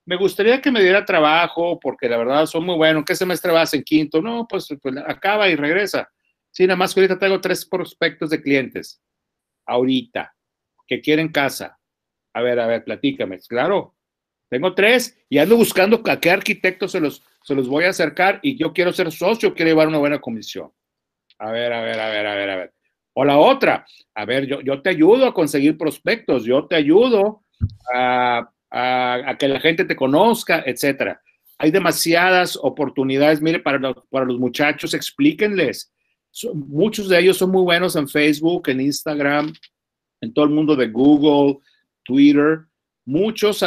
[0.06, 3.06] me gustaría que me diera trabajo porque la verdad son muy buenos.
[3.06, 4.22] ¿Qué semestre vas en quinto?
[4.22, 6.10] No, pues, pues acaba y regresa.
[6.52, 9.02] Sí, nada más que ahorita tengo tres prospectos de clientes
[9.70, 10.36] ahorita
[10.88, 11.80] que quieren casa.
[12.34, 13.40] A ver, a ver, platícame.
[13.48, 13.96] Claro,
[14.50, 18.40] tengo tres y ando buscando a qué arquitecto se los, se los voy a acercar
[18.42, 20.72] y yo quiero ser socio, quiero llevar una buena comisión.
[21.38, 22.74] A ver, a ver, a ver, a ver, a ver.
[23.14, 27.44] O la otra, a ver, yo, yo te ayudo a conseguir prospectos, yo te ayudo
[27.94, 31.22] a, a, que la gente te conozca, etcétera.
[31.58, 35.92] Hay demasiadas oportunidades, mire, para los, para los muchachos, explíquenles
[36.54, 39.54] muchos de ellos son muy buenos en Facebook, en Instagram,
[40.22, 41.60] en todo el mundo de Google,
[42.04, 42.62] Twitter.
[43.06, 43.66] Muchos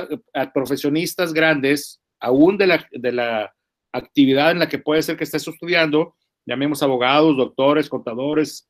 [0.55, 3.55] profesionistas grandes, aún de la, de la
[3.93, 8.69] actividad en la que puede ser que estés estudiando, llamemos abogados, doctores, contadores,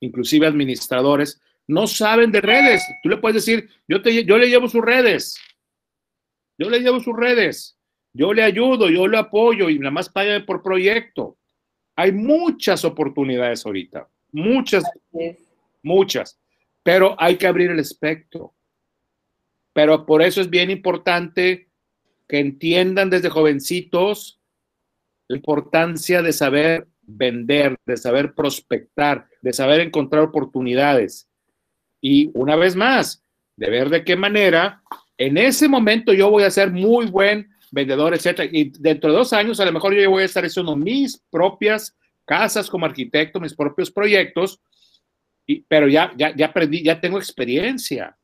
[0.00, 2.84] inclusive administradores, no saben de redes.
[3.02, 5.38] Tú le puedes decir, yo, te, yo le llevo sus redes,
[6.58, 7.78] yo le llevo sus redes,
[8.12, 11.38] yo le ayudo, yo le apoyo y nada más pague por proyecto.
[11.96, 14.84] Hay muchas oportunidades ahorita, muchas,
[15.82, 16.38] muchas,
[16.82, 18.54] pero hay que abrir el espectro.
[19.72, 21.68] Pero por eso es bien importante
[22.28, 24.40] que entiendan desde jovencitos
[25.28, 31.28] la importancia de saber vender, de saber prospectar, de saber encontrar oportunidades.
[32.00, 33.24] Y una vez más,
[33.56, 34.82] de ver de qué manera,
[35.18, 38.48] en ese momento yo voy a ser muy buen vendedor, etcétera.
[38.50, 41.96] Y dentro de dos años, a lo mejor yo voy a estar haciendo mis propias
[42.24, 44.60] casas como arquitecto, mis propios proyectos,
[45.46, 48.16] y, pero ya, ya, ya aprendí, ya tengo experiencia.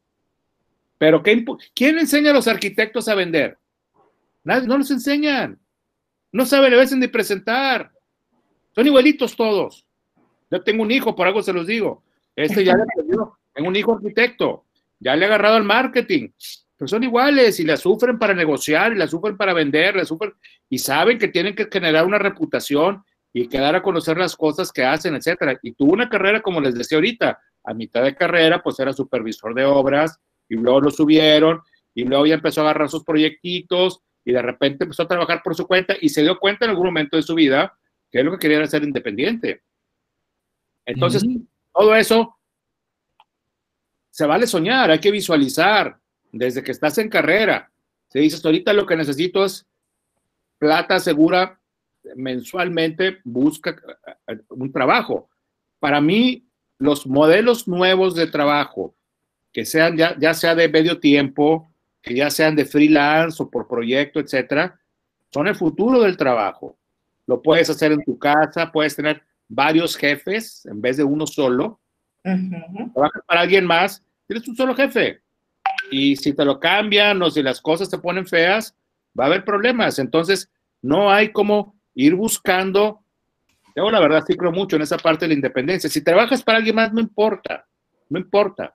[0.98, 3.58] Pero ¿qué, ¿quién enseña a los arquitectos a vender?
[4.44, 5.58] Nadie, no los enseñan.
[6.32, 7.92] No saben a veces ni presentar.
[8.74, 9.86] Son igualitos todos.
[10.50, 12.02] Yo tengo un hijo, por algo se los digo.
[12.34, 13.38] Este ya le aprendió.
[13.52, 14.64] Tengo un hijo arquitecto.
[14.98, 16.30] Ya le ha agarrado al marketing
[16.86, 20.32] son iguales y la sufren para negociar y la sufren para vender, la sufren
[20.68, 24.84] y saben que tienen que generar una reputación y quedar a conocer las cosas que
[24.84, 25.58] hacen, etcétera.
[25.62, 29.54] Y tuvo una carrera, como les decía ahorita, a mitad de carrera, pues era supervisor
[29.54, 30.18] de obras
[30.48, 31.60] y luego lo subieron
[31.94, 35.54] y luego ya empezó a agarrar sus proyectitos y de repente empezó a trabajar por
[35.54, 37.76] su cuenta y se dio cuenta en algún momento de su vida
[38.12, 39.62] que es lo que quería era ser independiente.
[40.84, 41.24] Entonces,
[41.72, 42.38] todo eso
[44.10, 45.98] se vale soñar, hay que visualizar,
[46.32, 47.70] desde que estás en carrera.
[48.08, 49.66] Se dice, ahorita lo que necesito es
[50.58, 51.60] plata segura
[52.16, 53.76] mensualmente, busca
[54.26, 55.28] eh, un trabajo.
[55.78, 56.44] Para mí,
[56.78, 58.94] los modelos nuevos de trabajo,
[59.52, 63.68] que sean ya, ya sea de medio tiempo, que ya sean de freelance o por
[63.68, 64.80] proyecto, etcétera,
[65.30, 66.76] son el futuro del trabajo.
[67.26, 71.80] Lo puedes hacer en tu casa, puedes tener varios jefes en vez de uno solo.
[72.22, 75.22] Trabajas para alguien más, tienes un solo jefe
[75.92, 78.74] y si te lo cambian o si las cosas te ponen feas,
[79.18, 79.98] va a haber problemas.
[79.98, 80.50] Entonces,
[80.80, 83.04] no hay como ir buscando.
[83.76, 85.90] Yo la verdad sí creo mucho en esa parte de la independencia.
[85.90, 87.66] Si trabajas para alguien más, no importa,
[88.08, 88.74] no importa.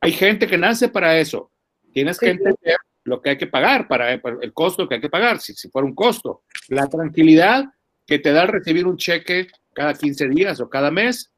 [0.00, 1.52] Hay gente que nace para eso.
[1.92, 5.38] Tienes que entender lo que hay que pagar para el costo que hay que pagar,
[5.38, 6.42] si, si fuera un costo.
[6.68, 7.64] La tranquilidad
[8.06, 11.32] que te da recibir un cheque cada 15 días o cada mes,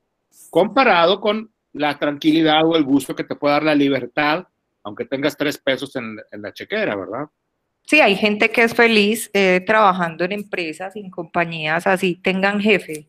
[0.48, 4.46] comparado con la tranquilidad o el gusto que te puede dar la libertad
[4.82, 7.26] aunque tengas tres pesos en, la chequera, ¿verdad?
[7.86, 13.08] Sí, hay gente que es feliz eh, trabajando en empresas, en compañías así, tengan jefe.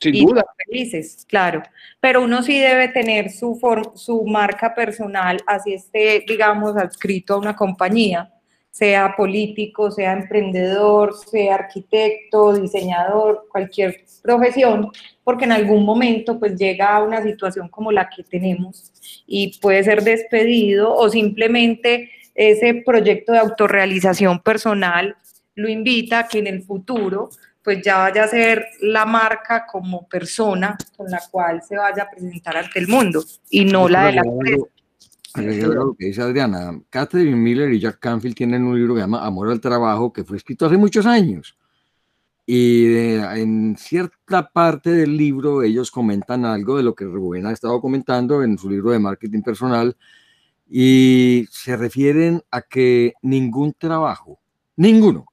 [0.00, 0.44] Sin duda.
[0.66, 1.62] Felices, claro.
[2.00, 3.58] Pero uno sí debe tener su,
[3.94, 8.32] su marca personal, así esté, digamos, adscrito a una compañía.
[8.70, 14.90] Sea político, sea emprendedor, sea arquitecto, diseñador, cualquier profesión,
[15.24, 18.92] porque en algún momento pues llega a una situación como la que tenemos
[19.26, 25.16] y puede ser despedido o simplemente ese proyecto de autorrealización personal
[25.54, 27.30] lo invita a que en el futuro
[27.62, 32.10] pues ya vaya a ser la marca como persona con la cual se vaya a
[32.10, 34.64] presentar ante el mundo y no la de la empresa.
[35.36, 39.24] Lo que dice Adriana, Catherine Miller y Jack Canfield tienen un libro que se llama
[39.24, 41.56] Amor al Trabajo, que fue escrito hace muchos años.
[42.46, 47.80] Y en cierta parte del libro ellos comentan algo de lo que Rubén ha estado
[47.80, 49.96] comentando en su libro de marketing personal
[50.68, 54.40] y se refieren a que ningún trabajo,
[54.76, 55.26] ninguno,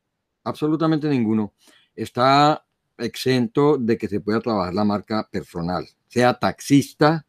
[0.44, 1.54] absolutamente ninguno,
[1.96, 2.64] está
[2.98, 7.26] exento de que se pueda trabajar la marca personal, sea taxista,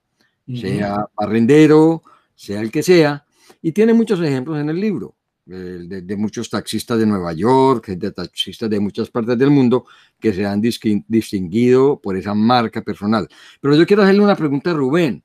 [0.55, 2.03] sea barrendero,
[2.39, 3.27] sea el que sea,
[3.61, 5.17] y tiene muchos ejemplos en el libro.
[5.45, 9.87] De, muchos taxistas de Nueva York, de taxistas de muchas partes del mundo
[10.21, 13.27] que se han distinguido por esa marca personal.
[13.59, 15.25] Pero yo quiero hacerle una pregunta a Rubén.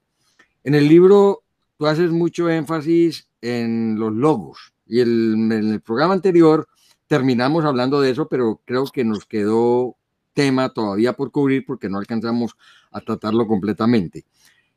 [0.64, 1.44] En el libro
[1.78, 6.70] tú haces mucho énfasis en los logos y en el programa anterior
[7.08, 9.98] terminamos hablando de eso, pero creo que nos quedó
[10.34, 12.56] tema todavía por cubrir porque no alcanzamos
[12.92, 14.24] a tratarlo completamente.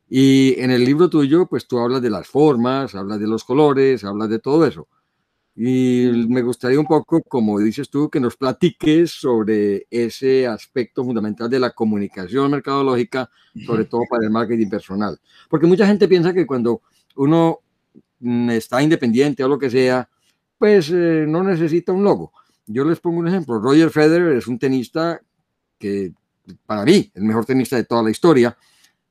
[0.09, 4.03] Y en el libro tuyo, pues tú hablas de las formas, hablas de los colores,
[4.03, 4.87] hablas de todo eso.
[5.59, 11.49] Y me gustaría un poco, como dices tú, que nos platiques sobre ese aspecto fundamental
[11.49, 13.29] de la comunicación mercadológica,
[13.65, 15.19] sobre todo para el marketing personal.
[15.49, 16.83] Porque mucha gente piensa que cuando
[17.15, 17.59] uno
[18.19, 20.07] mm, está independiente o lo que sea,
[20.59, 22.31] pues eh, no necesita un logo.
[22.67, 23.59] Yo les pongo un ejemplo.
[23.59, 25.19] Roger Federer es un tenista
[25.79, 26.13] que
[26.65, 28.55] para mí el mejor tenista de toda la historia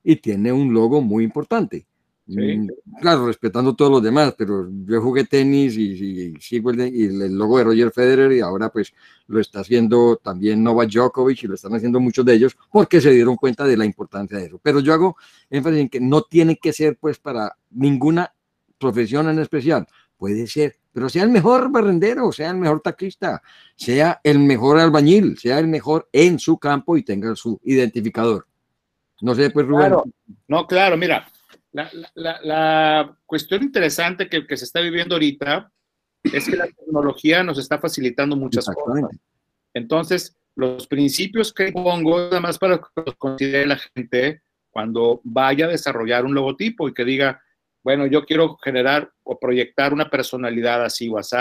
[0.08, 1.84] y tiene un logo muy importante.
[2.28, 2.68] Mm,
[3.00, 7.64] claro, respetando todos los demás, pero yo jugué tenis y, sigo el, el, logo de
[7.64, 8.92] Roger Federer y ahora pues
[9.26, 13.10] lo está haciendo también Novak Djokovic y lo están haciendo muchos de ellos porque se
[13.10, 14.60] dieron cuenta de la importancia de eso.
[14.62, 15.16] Pero yo hago
[15.50, 18.32] énfasis en que no tiene que ser pues para ninguna
[18.78, 19.86] profesión en especial,
[20.16, 23.42] puede ser pero sea el mejor barrendero, sea el mejor taxista,
[23.76, 28.46] sea el mejor albañil, sea el mejor en su campo y tenga su identificador.
[29.20, 29.94] No sé, pues Rubén.
[30.48, 31.26] No, claro, mira,
[31.72, 35.70] la, cuestión interesante que, que, se está viviendo ahorita
[36.22, 39.10] es que la tecnología nos está facilitando muchas cosas.
[39.74, 45.70] Entonces, los principios que pongo, además para que los considere la gente cuando vaya a
[45.70, 47.42] desarrollar un logotipo y que diga,
[47.82, 51.36] bueno, yo quiero generar o proyectar una personalidad así o así,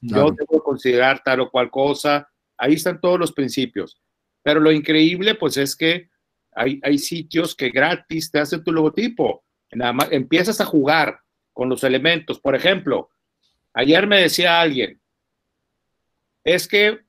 [0.00, 4.00] yo debo considerar tal o cual cosa, ahí están todos los principios.
[4.42, 6.08] Pero lo increíble, pues es que
[6.54, 9.44] hay, hay sitios que gratis te hacen tu logotipo.
[9.72, 11.20] Nada más, empiezas a jugar
[11.52, 12.40] con los elementos.
[12.40, 13.10] Por ejemplo,
[13.72, 15.00] ayer me decía alguien,
[16.44, 17.00] es que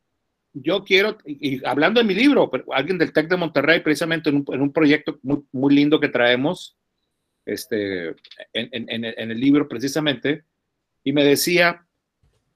[0.54, 4.46] yo quiero, y, hablando de mi libro, alguien del TEC de Monterrey, precisamente en un,
[4.54, 6.78] en un proyecto muy, muy, lindo que traemos,
[7.46, 8.10] este,
[8.54, 10.44] en, en, en, el libro precisamente,
[11.04, 11.86] y me decía,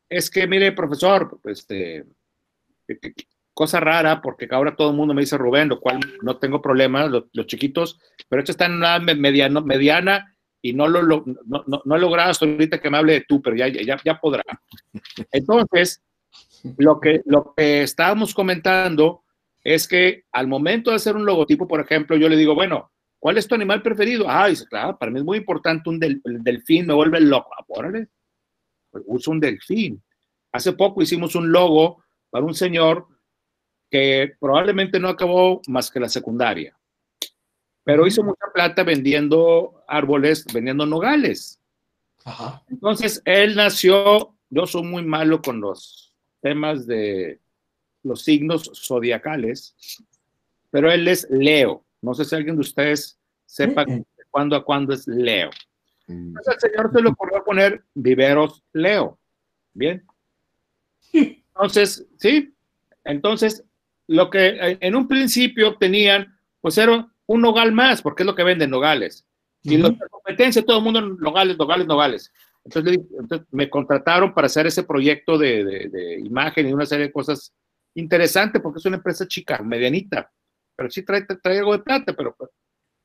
[0.08, 2.06] es que mire, profesor, este,
[3.58, 7.08] cosa rara, porque ahora todo el mundo me dice Rubén, lo cual no tengo problema,
[7.08, 8.00] los, chiquitos,
[8.30, 12.30] pero esto está en una mediano, mediana y no lo, no, no, no, he logrado
[12.30, 14.44] hasta ahorita que me hable de tú, pero ya, ya, ya podrá.
[15.32, 16.04] Entonces,
[16.78, 19.24] lo que, lo que estábamos comentando
[19.64, 23.40] es que al momento de hacer un logotipo, por ejemplo, yo le digo, bueno, ¿Cuál
[23.40, 24.26] es tu animal preferido?
[24.30, 27.50] Ah, dice, claro, para mí es muy importante un del, el delfín, me vuelve loco.
[27.58, 28.10] Ah, órale,
[29.08, 30.04] uso un delfín.
[30.52, 33.08] Hace poco hicimos un logo para un señor
[33.90, 36.78] que probablemente no acabó más que la secundaria,
[37.84, 41.60] pero hizo mucha plata vendiendo árboles, vendiendo nogales.
[42.26, 42.64] Ajá.
[42.70, 47.40] Entonces, él nació, yo soy muy malo con los temas de
[48.04, 49.76] los signos zodiacales,
[50.70, 51.84] pero él es Leo.
[52.02, 53.86] No sé si alguien de ustedes sepa
[54.30, 55.50] cuándo a cuándo es Leo.
[56.08, 56.38] Mm.
[56.38, 59.18] Entonces el Señor se le ocurrió poner viveros Leo.
[59.74, 60.06] Bien.
[61.14, 62.54] Entonces, sí.
[63.04, 63.64] Entonces,
[64.08, 68.36] lo que eh, en un principio tenían, pues era un nogal más, porque es lo
[68.36, 69.26] que venden nogales.
[69.64, 72.32] Y la competencia, todo el mundo nogales, nogales, nogales.
[72.64, 73.00] Entonces,
[73.52, 77.54] me contrataron para hacer ese proyecto de, de, de, imagen y una serie de cosas
[77.96, 80.32] interesantes, porque es una empresa chica, medianita
[80.78, 82.52] pero sí trae, trae algo de plata, pero pues,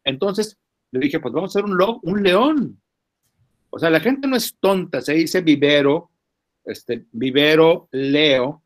[0.05, 0.59] entonces
[0.93, 2.81] le dije, pues vamos a hacer un, un león.
[3.71, 6.11] O sea, la gente no es tonta, se dice vivero,
[6.65, 8.62] este, vivero, leo,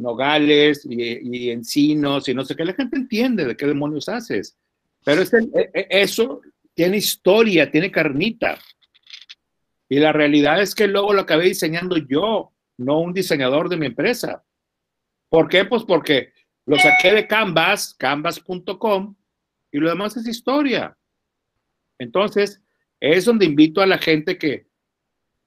[0.00, 4.56] nogales y, encinos y no sé qué, la gente entiende de qué demonios haces.
[5.04, 6.40] Pero e, e, eso
[6.74, 8.58] tiene historia, tiene carnita.
[9.88, 12.52] Y la realidad es que luego lo acabé diseñando yo.
[12.78, 14.42] no un diseñador de mi empresa.
[15.28, 15.66] ¿Por qué?
[15.66, 16.32] Pues porque
[16.64, 19.14] lo saqué de Canvas, canvas.com,
[19.70, 20.96] y lo demás es historia.
[21.98, 22.62] Entonces,
[22.98, 24.69] es donde invito a la gente que,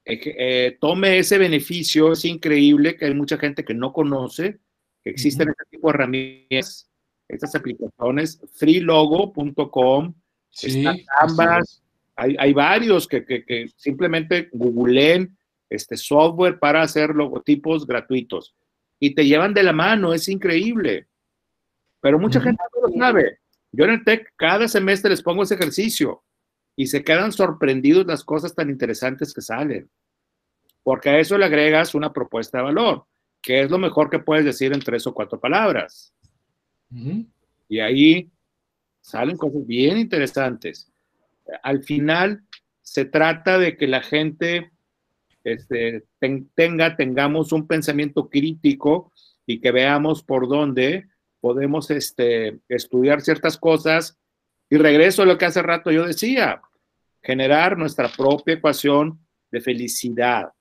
[0.05, 2.11] eh, tome ese beneficio.
[2.11, 4.59] Es increíble que hay mucha gente que no conoce
[5.03, 6.89] que existen este tipo de herramientas,
[7.27, 10.13] estas aplicaciones, freelogo.com,
[10.49, 10.85] Sí,
[11.19, 11.81] Canvas,
[12.15, 15.35] hay, hay, varios que, que, que, simplemente googleen
[15.67, 18.53] este software para hacer logotipos gratuitos
[18.99, 21.07] y te llevan de la mano, es increíble.
[22.01, 23.39] Pero mucha gente no lo sabe.
[23.71, 26.23] Yo en el TEC cada semestre les pongo ese ejercicio
[26.75, 29.89] y se quedan sorprendidos las cosas tan interesantes que salen.
[30.83, 33.05] Porque a eso le agregas una propuesta de valor,
[33.41, 36.13] que es lo mejor que puedes decir en tres o cuatro palabras.
[36.91, 37.27] Uh -huh.
[37.69, 38.31] Y ahí
[39.01, 40.91] salen cosas bien interesantes.
[41.61, 42.43] Al final
[42.81, 44.71] se trata de que la gente
[45.43, 49.11] este, ten, tenga, tengamos un pensamiento crítico
[49.45, 51.07] y que veamos por dónde
[51.41, 54.17] podemos este, estudiar ciertas cosas.
[54.69, 56.61] Y regreso a lo que hace rato yo decía,
[57.21, 59.19] generar nuestra propia ecuación
[59.51, 60.51] de felicidad,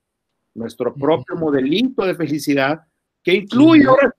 [0.55, 2.83] nuestro propio modelito de felicidad,
[3.23, 4.15] que incluye ahora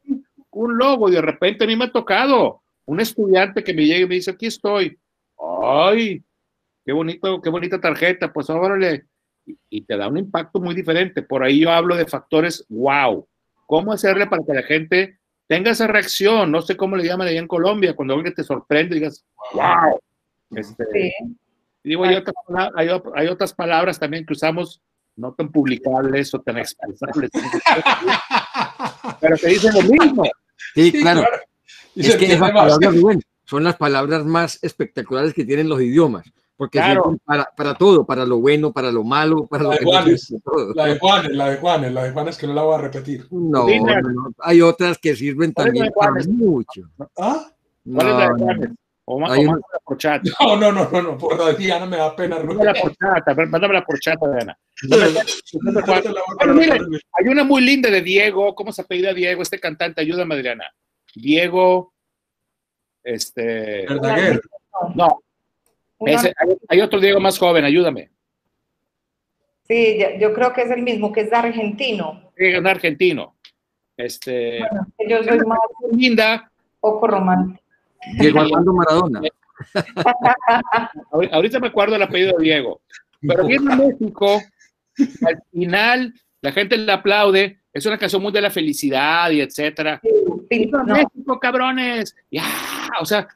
[0.51, 1.09] un logo.
[1.09, 4.15] Y de repente a mí me ha tocado un estudiante que me llega y me
[4.15, 4.97] dice, aquí estoy.
[5.63, 6.23] ¡Ay!
[6.85, 8.31] Qué bonito, qué bonita tarjeta.
[8.31, 9.05] Pues órale.
[9.69, 11.21] Y te da un impacto muy diferente.
[11.21, 13.27] Por ahí yo hablo de factores wow.
[13.65, 16.51] ¿Cómo hacerle para que la gente tenga esa reacción?
[16.51, 19.23] No sé cómo le llaman allá en Colombia, cuando alguien te sorprende y digas,
[19.53, 19.99] wow.
[20.51, 21.11] Este, sí.
[21.83, 22.35] Digo, hay otras,
[22.75, 24.81] hay, hay otras palabras también que usamos
[25.15, 27.29] no tan publicables o tan expresables.
[29.19, 30.23] pero te dicen lo mismo.
[30.73, 31.25] Sí, claro.
[31.95, 36.25] Es que esas palabras, Rubén, son las palabras más espectaculares que tienen los idiomas,
[36.55, 37.17] porque Claro.
[37.25, 39.91] para, para todo, para lo bueno, para lo malo, para La lo de que no
[39.91, 40.73] Juanes, sirve, todo.
[40.75, 43.27] la de Juanes, la de Juanes, la de Juanes que no la voy a repetir.
[43.31, 46.27] No, no, no, hay otras que sirven ¿Cuál es la también de para Juanes?
[46.27, 46.81] mucho.
[47.17, 47.51] ¿Ah?
[47.93, 48.69] ¿Cuál es la de No, no, Juanes?
[49.05, 50.23] O, Hay o una- mándamela por chat.
[50.39, 52.37] No, no, no, no, no, por la de Diana me da pena.
[52.37, 52.57] Rubén.
[52.59, 54.57] Mándamela por chat, a ver, mándamela por chat, Adriana.
[54.83, 57.01] No te la voy a Bueno, poner, mire, Rubén.
[57.11, 58.55] hay una muy linda de Diego.
[58.55, 59.41] ¿Cómo se apellida Diego?
[59.41, 60.63] Este cantante, ayúdame, Adriana.
[61.15, 61.93] Diego,
[63.03, 64.41] este, Verdaguer.
[64.95, 65.19] no,
[65.99, 68.09] ese- hay, hay otro Diego más joven, ayúdame.
[69.67, 72.31] sí, yo creo que es el mismo, que es argentino.
[72.35, 73.35] Es un argentino.
[73.95, 75.59] Este, Bueno, yo soy más
[75.91, 76.51] linda.
[76.79, 77.61] poco romántico.
[78.19, 79.21] Diego Armando Maradona.
[81.11, 82.81] Ahor- Ahorita me acuerdo el apellido de Diego.
[83.21, 84.41] Pero viene a México,
[85.25, 87.59] al final la gente le aplaude.
[87.71, 89.99] Es una canción muy de la felicidad y etcétera.
[90.03, 90.09] Sí,
[90.65, 92.15] ¡Viva no, México, cabrones!
[92.29, 92.43] Ya,
[92.99, 93.27] o sea,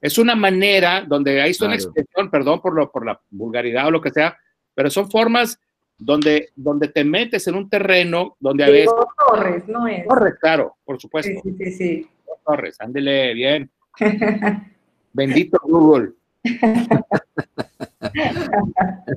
[0.00, 1.82] es una manera donde ahí son Claro.
[1.82, 4.36] expresión, perdón por, lo, por la vulgaridad o lo que sea,
[4.74, 5.58] pero son formas
[5.98, 8.84] donde, donde te metes en un terreno donde a veces.
[8.86, 10.06] Diego Torres, ¿no es?
[10.06, 11.30] Torres, claro, por supuesto.
[11.42, 12.08] Sí, sí, sí, sí.
[12.46, 13.70] Torres, ándele bien.
[15.12, 16.12] Bendito Google.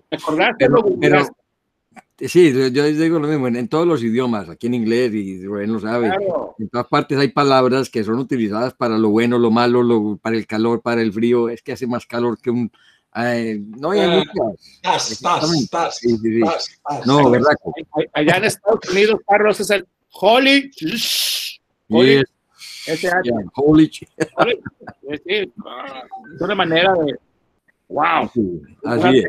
[0.07, 0.55] ¿Te acordaste?
[0.59, 1.42] Pero- lo googleaste?
[2.27, 5.73] Sí, yo digo lo mismo, en, en todos los idiomas, aquí en inglés, y Rubén
[5.73, 6.07] lo sabe.
[6.07, 6.55] Claro.
[6.57, 10.37] En todas partes hay palabras que son utilizadas para lo bueno, lo malo, lo, para
[10.37, 11.49] el calor, para el frío.
[11.49, 12.71] Es que hace más calor que un...
[13.15, 14.81] eh, no hay Ah, muchas.
[14.81, 15.67] Tas, tas, Exactamente.
[15.69, 16.39] tas, Sí, sí, sí.
[16.41, 17.05] tas, tas.
[17.07, 17.53] No, ¿verdad?
[18.13, 20.71] Allá en Estados Unidos, Carlos, es el Holy.
[21.89, 22.23] Holy.
[22.85, 23.21] Yes, yeah,
[23.55, 23.91] holy
[24.35, 24.59] Holy.
[25.09, 25.51] Es decir,
[26.35, 27.15] es una manera de.
[27.89, 28.29] ¡Wow!
[28.33, 29.25] sí, Así es.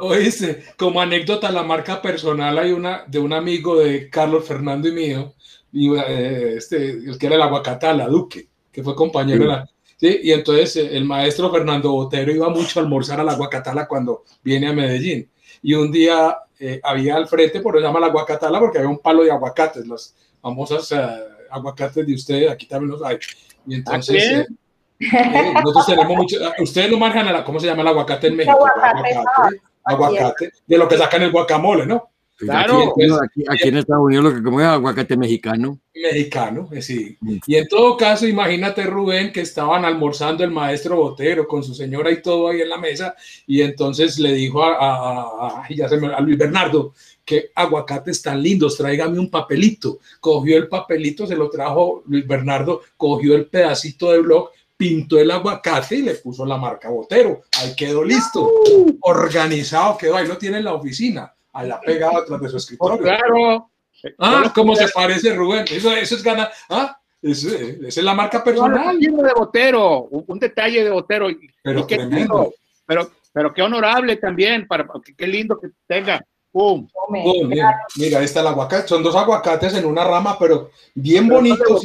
[0.00, 4.92] Oíste, como anécdota, la marca personal hay una de un amigo de Carlos Fernando y
[4.92, 5.34] mío,
[5.72, 9.42] y, eh, este, el que era el aguacatala, Duque, que fue compañero Sí.
[9.42, 9.68] de la.
[9.98, 13.88] Sí, y entonces eh, el maestro Fernando Botero iba mucho a almorzar a la Aguacatala
[13.88, 15.28] cuando viene a Medellín.
[15.60, 18.90] Y un día eh, había al frente, por eso se llama la Aguacatala, porque había
[18.90, 21.18] un palo de aguacates, las famosas eh,
[21.50, 23.18] aguacates de ustedes, aquí también los hay.
[23.66, 24.46] Y entonces, eh,
[25.00, 28.36] eh, nosotros tenemos mucho, ustedes lo manejan, a la- ¿cómo se llama el aguacate en
[28.36, 28.56] México?
[28.56, 32.10] Aguacate, Aguacate, aguacate, de lo que sacan el guacamole, ¿no?
[32.36, 32.92] Claro.
[32.94, 35.80] Aquí, aquí- aquí en Estados Unidos lo que comemos es aguacate mexicano.
[35.92, 37.16] Mexicano, eh, sí.
[37.20, 37.38] Mm.
[37.46, 42.12] Y en todo caso, imagínate, Rubén, que estaban almorzando el maestro Botero con su señora
[42.12, 45.96] y todo ahí en la mesa, y entonces le dijo a, a- a- ya se
[45.96, 46.92] me- a Luis Bernardo
[47.24, 49.98] que aguacates tan lindos, tráigame un papelito.
[50.20, 55.30] Cogió el papelito, se lo trajo Luis Bernardo, cogió el pedacito de blog, pintó el
[55.30, 57.42] aguacate y le puso la marca Botero.
[57.58, 58.50] Ahí quedó listo,
[59.00, 62.98] organizado quedó, ahí lo tiene en la oficina, allá pegado atrás de su escritorio.
[62.98, 63.70] claro.
[64.18, 65.64] Ah, ¿cómo se parece, Rubén?
[65.68, 66.48] Eso, eso es gana.
[66.70, 67.48] Ah, esa
[67.88, 68.96] es la marca personal.
[68.96, 69.26] Personal.
[69.26, 71.26] de Botero, un, un detalle de Botero.
[71.62, 72.16] Pero y qué tremendo.
[72.16, 72.54] lindo,
[72.86, 76.24] pero, pero qué honorable también, para, qué lindo que tenga.
[76.50, 76.88] ¡Pum!
[77.10, 78.88] mira, mira, ahí está el aguacate.
[78.88, 81.84] Son dos aguacates en una rama, pero bien bonitos.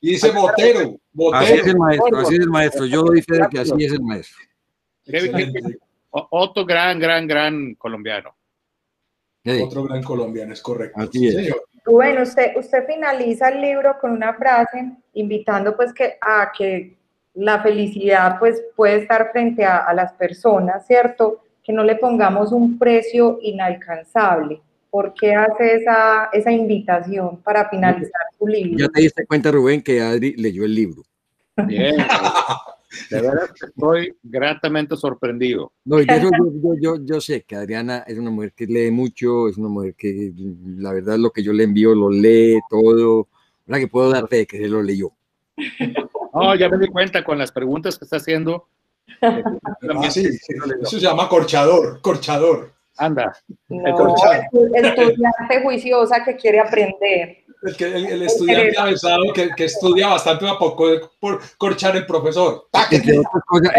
[0.00, 1.44] y dice botero, botero.
[1.44, 2.86] Así es el maestro, así es el maestro.
[2.86, 4.38] Yo doy fe de que así es el maestro.
[6.10, 8.34] Otro gran, gran, gran colombiano.
[9.62, 11.00] Otro gran colombiano, es correcto.
[11.00, 11.54] Así es.
[11.84, 16.98] Bueno, usted, usted finaliza el libro con una frase invitando pues que a que
[17.34, 21.42] la felicidad pues puede estar frente a, a las personas, ¿cierto?
[21.68, 24.58] Que no le pongamos un precio inalcanzable.
[24.90, 28.78] ¿Por qué hace esa, esa invitación para finalizar su libro?
[28.78, 31.02] Ya te diste cuenta, Rubén, que Adri leyó el libro.
[31.66, 31.96] Bien.
[33.10, 35.70] De verdad estoy gratamente sorprendido.
[35.84, 39.58] No, yo, yo, yo, yo, sé que Adriana es una mujer que lee mucho, es
[39.58, 40.32] una mujer que
[40.78, 43.28] la verdad lo que yo le envío lo lee todo,
[43.66, 45.12] la que puedo dar fe que se lo leyó.
[46.32, 48.68] No, ya me di cuenta con las preguntas que está haciendo
[49.22, 49.42] Ah,
[50.06, 50.20] eso
[50.90, 52.72] se llama corchador, corchador.
[52.98, 53.32] Anda.
[53.68, 54.14] No,
[54.74, 57.44] estudiante juiciosa que quiere aprender.
[57.62, 60.86] El, que, el, estudiante avanzado que, que, estudia bastante a poco
[61.18, 62.68] por corchar el profesor.
[62.90, 63.72] Entre otras cosas,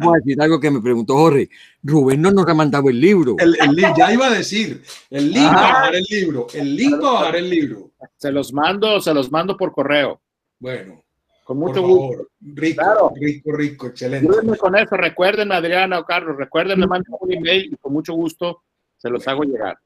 [0.00, 1.48] puedo decir algo que me preguntó Jorge.
[1.82, 3.34] Rubén no nos ha mandado el libro.
[3.38, 6.76] El, el link, ya iba a decir, el link va a bajar el libro, el
[6.76, 7.90] link va a bajar el libro.
[8.16, 10.20] Se los mando, se los mando por correo.
[10.60, 11.02] Bueno.
[11.50, 12.28] Con mucho gusto.
[12.40, 14.56] Rico, rico, rico, excelente.
[14.56, 18.62] con eso, recuerden, Adriana o Carlos, recuerden, me mandan un email y con mucho gusto
[18.96, 19.76] se los hago llegar.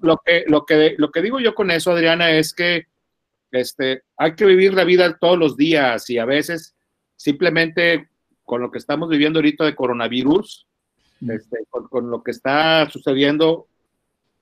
[0.00, 2.86] lo, que, lo, que, lo que digo yo con eso, Adriana, es que
[3.50, 6.74] este, hay que vivir la vida todos los días y a veces
[7.16, 8.08] simplemente
[8.42, 10.66] con lo que estamos viviendo ahorita de coronavirus,
[11.28, 13.66] este, con, con, lo que está sucediendo,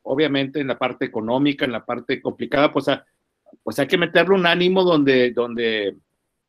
[0.05, 3.05] obviamente en la parte económica, en la parte complicada, pues a,
[3.62, 5.96] pues hay que meterle un ánimo donde, donde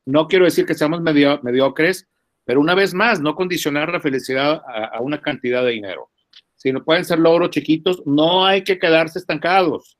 [0.05, 2.07] no quiero decir que seamos medio, mediocres,
[2.45, 6.09] pero una vez más, no condicionar la felicidad a, una cantidad de dinero.
[6.55, 9.97] Si no pueden ser logros chiquitos, no hay que quedarse estancados.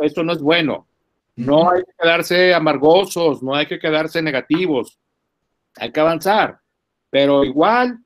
[0.00, 0.86] Eso no es bueno.
[1.34, 4.98] No hay que quedarse amargosos, no hay que quedarse negativos.
[5.76, 6.58] Hay que avanzar.
[7.10, 7.98] Pero igual,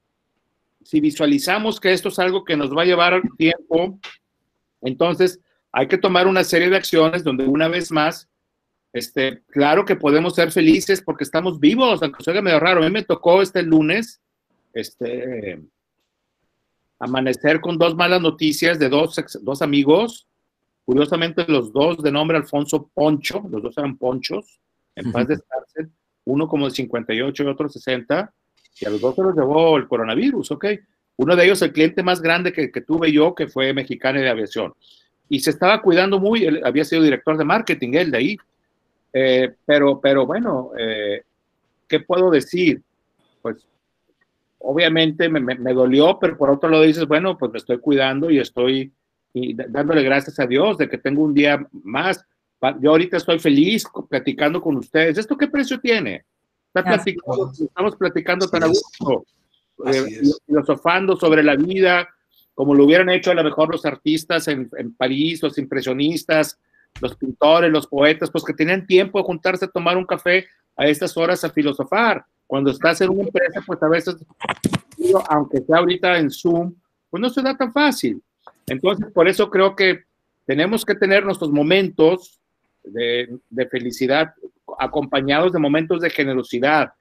[0.85, 3.99] si visualizamos que esto es algo que nos va a llevar tiempo,
[4.81, 5.41] entonces
[5.73, 8.29] hay que tomar una serie de acciones donde una vez más,
[8.93, 12.83] este, claro que podemos ser felices porque estamos vivos, aunque sea medio raro.
[12.83, 14.21] A mí me tocó este lunes,
[14.75, 15.63] este,
[16.99, 20.27] amanecer con dos malas noticias de dos, dos amigos,
[20.85, 24.61] curiosamente los dos de nombre Alfonso Poncho, los dos eran Ponchos,
[24.95, 25.91] en paz de descansen,
[26.27, 28.35] uno como de 58 y otro 60,
[28.79, 30.67] y a los dos se los llevó el coronavirus, ¿ok?
[31.17, 34.29] Uno de ellos, el cliente más grande que, que tuve yo, que fue Mexicana de
[34.29, 34.75] Aviación
[35.33, 38.37] y se estaba cuidando muy, él había sido director de marketing, él de ahí.
[39.15, 41.23] Eh, pero, pero bueno, eh,
[41.89, 42.83] ¿qué puedo decir?
[43.41, 43.67] Pues
[44.59, 48.41] obviamente me, me, dolió, pero por otro lado dices, bueno, pues me estoy cuidando y
[48.41, 48.93] estoy
[49.33, 52.23] y dándole gracias a Dios de que tengo un día más.
[52.81, 55.17] Yo ahorita estoy feliz platicando con ustedes.
[55.17, 56.27] ¿Esto qué precio tiene?
[56.75, 59.25] estamos platicando tan a gusto,
[59.87, 62.07] eh, filosofando sobre la vida,
[62.55, 66.59] como lo hubieran hecho a lo mejor los artistas en, en, París, los impresionistas,
[67.01, 70.47] los pintores, los poetas, pues que tenían tiempo de juntarse a tomar un café
[70.77, 72.25] a estas horas a filosofar.
[72.47, 74.17] Cuando estás en una empresa, pues a veces,
[75.29, 76.75] aunque sea ahorita en Zoom,
[77.09, 78.23] pues no se da tan fácil.
[78.67, 80.05] Entonces, por eso creo que
[80.45, 82.39] tenemos que tener nuestros momentos
[82.85, 84.35] de, de felicidad
[84.79, 86.93] acompañados de momentos de generosidad.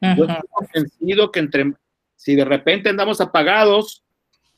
[0.00, 1.72] Yo estoy convencido que entre,
[2.16, 4.02] si de repente andamos apagados,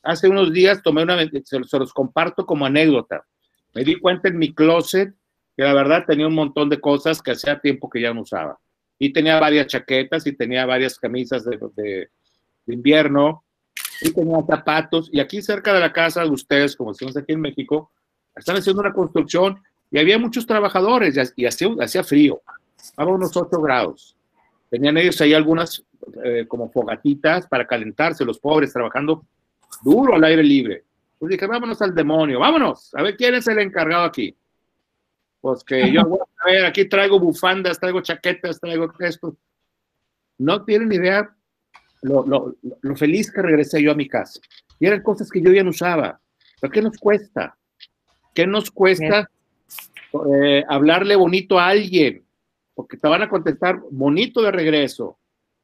[0.03, 3.25] hace unos días tomé una, se, los comparto como anécdota.
[3.73, 5.13] Me di cuenta en mi closet
[5.55, 8.57] que la verdad tenía un montón de cosas que hacía tiempo que ya no usaba.
[8.97, 12.09] Y tenía varias chaquetas y tenía varias camisas de, de,
[12.67, 13.43] invierno
[14.01, 15.09] y tenía zapatos.
[15.11, 17.91] Y aquí cerca de la casa de ustedes, como decimos aquí en México,
[18.35, 22.41] están haciendo una construcción y había muchos trabajadores y, hacía, hacía frío.
[22.77, 24.15] Estaba unos 8 grados.
[24.69, 25.83] Tenían ellos ahí algunas
[26.23, 29.25] eh, como fogatitas para calentarse, los pobres trabajando
[29.81, 30.83] duro al aire libre.
[31.17, 34.35] Pues dije, vámonos al demonio, vámonos, a ver quién es el encargado aquí.
[35.41, 36.01] Pues que yo,
[36.39, 39.37] a ver, aquí traigo bufandas, traigo chaquetas, traigo esto.
[40.37, 41.35] No tienen idea
[42.01, 44.39] lo, lo, lo, feliz que regresé yo a mi casa.
[44.79, 46.21] Y eran cosas que yo ya no usaba.
[46.61, 47.57] ¿Pero qué nos cuesta?
[48.33, 49.29] ¿Qué nos cuesta
[50.33, 52.25] eh, hablarle bonito a alguien?
[52.73, 55.19] Porque te van a contestar bonito de regreso.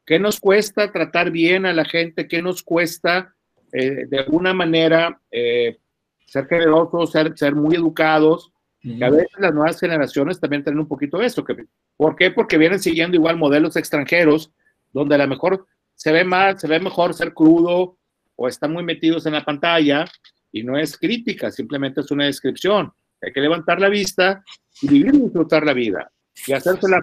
[0.05, 2.27] ¿Qué nos cuesta tratar bien a la gente?
[2.27, 3.34] ¿Qué nos cuesta
[3.77, 5.77] eh, de alguna manera eh,
[6.25, 8.51] ser generosos, ser, ser muy educados,
[8.81, 11.43] que a veces las nuevas generaciones también tienen un poquito eso.
[11.43, 11.65] Que,
[11.97, 12.29] ¿Por qué?
[12.29, 14.51] Porque vienen siguiendo igual modelos extranjeros,
[14.93, 15.65] donde a lo mejor
[15.95, 17.97] se ve más, se ve mejor ser crudo
[18.35, 20.05] o están muy metidos en la pantalla
[20.51, 22.93] y no es crítica, simplemente es una descripción.
[23.21, 24.43] Hay que levantar la vista
[24.81, 26.11] y vivir y disfrutar la vida
[26.47, 27.01] y hacérsela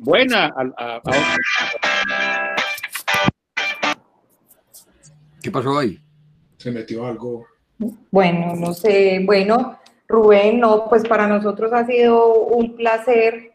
[0.00, 1.87] buena a, a,
[5.48, 5.98] ¿Qué pasó ahí?
[6.58, 7.46] Se metió algo.
[8.10, 13.52] Bueno, no sé, bueno, Rubén, no, pues para nosotros ha sido un placer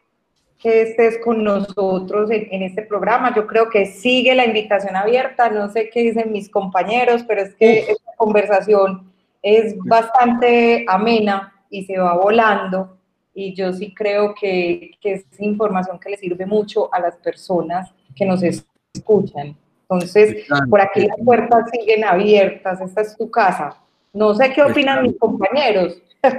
[0.58, 3.32] que estés con nosotros en, este programa.
[3.36, 7.54] Yo creo que sigue la invitación abierta, no sé qué dicen mis compañeros, pero es
[7.54, 9.14] que esta conversación
[9.44, 12.98] es bastante amena y se va volando
[13.36, 17.94] y yo sí creo que, que es información que le sirve mucho a las personas
[18.16, 19.56] que nos escuchan.
[19.94, 23.78] Entonces, por aquí las puertas siguen abiertas, esta es tu casa.
[24.14, 25.98] No sé qué opinan mis compañeros.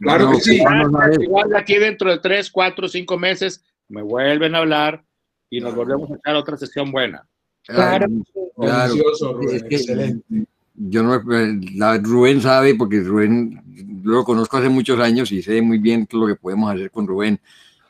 [0.00, 0.62] Claro que sí.
[1.20, 5.04] Igual aquí dentro de tres, cuatro, cinco meses me vuelven a hablar
[5.50, 7.26] y nos volvemos a echar otra sesión buena.
[7.66, 8.06] Claro.
[8.56, 8.94] claro.
[9.68, 10.46] excelente.
[10.74, 11.22] Yo no,
[11.74, 13.62] la, Rubén sabe, porque Rubén
[14.02, 17.38] lo conozco hace muchos años y sé muy bien lo que podemos hacer con Rubén.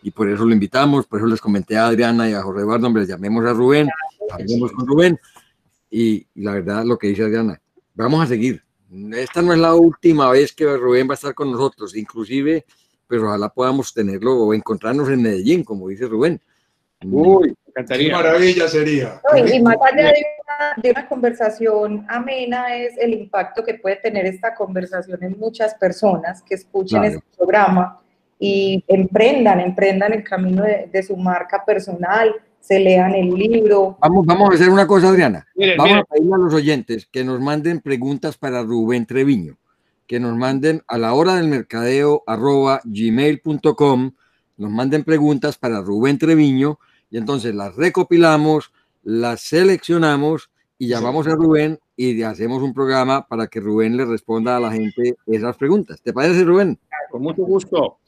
[0.02, 2.86] Y por eso lo invitamos, por eso les comenté a Adriana y a Jorge Eduardo,
[2.86, 3.88] hombre, llamemos a Rubén,
[4.32, 5.18] hablemos con Rubén.
[5.90, 7.60] Y la verdad, lo que dice Adriana,
[7.94, 8.62] vamos a seguir
[9.16, 12.64] esta no es la última vez que Rubén va a estar con nosotros, inclusive,
[13.06, 16.40] pero ojalá podamos tenerlo o encontrarnos en Medellín, como dice Rubén.
[17.04, 18.08] Uy, me encantaría.
[18.08, 19.20] Qué maravilla sería.
[19.36, 20.12] y más allá
[20.82, 26.42] de una, conversación amena es el impacto que puede tener esta conversación en muchas personas
[26.42, 28.00] que escuchen este programa
[28.38, 33.98] y emprendan, emprendan el camino de su marca personal, se lean el libro.
[34.00, 35.46] Vamos, vamos a hacer una cosa, Adriana.
[35.76, 39.58] vamos a pedirle a los oyentes que nos manden preguntas para Rubén Treviño,
[40.06, 44.12] que nos manden a la hora del mercadeo arroba gmail.com,
[44.56, 46.78] nos manden preguntas para Rubén Treviño
[47.10, 53.48] y entonces las recopilamos, las seleccionamos y llamamos a Rubén y hacemos un programa para
[53.48, 56.00] que Rubén le responda a la gente esas preguntas.
[56.02, 56.78] ¿Te parece, Rubén?
[57.10, 57.98] Con mucho gusto.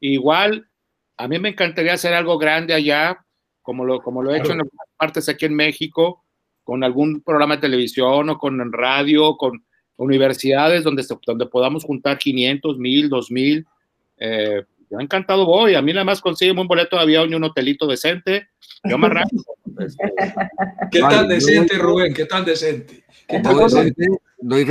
[0.00, 0.68] Igual,
[1.16, 3.24] a mí me encantaría hacer algo grande allá
[3.70, 6.24] como lo, como lo he hecho en algunas partes aquí en México,
[6.64, 9.64] con algún programa de televisión o con radio, con
[9.94, 13.66] universidades donde, donde podamos juntar 500, 1000, 2000.
[14.16, 15.76] Eh, yo encantado voy.
[15.76, 18.48] A mí nada más consigue un boleto de avión y un hotelito decente.
[18.82, 19.30] Yo me arranco.
[19.78, 20.12] Este.
[20.90, 22.12] ¿Qué tan decente, Rubén?
[22.12, 23.04] ¿Qué tan decente?
[23.30, 23.92] Así
[24.42, 24.62] Voy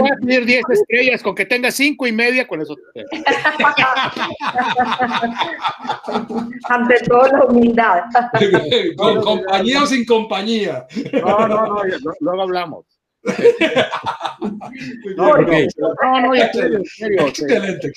[0.00, 2.76] a pedir 10 estrellas, con que tenga 5 y media, con eso.
[6.68, 8.02] Ante todo, la humildad.
[8.96, 10.86] ¿Con compañía o sin compañía?
[11.12, 11.82] No, no, no,
[12.20, 12.84] luego hablamos.
[15.16, 17.92] no, no, no, Excelente.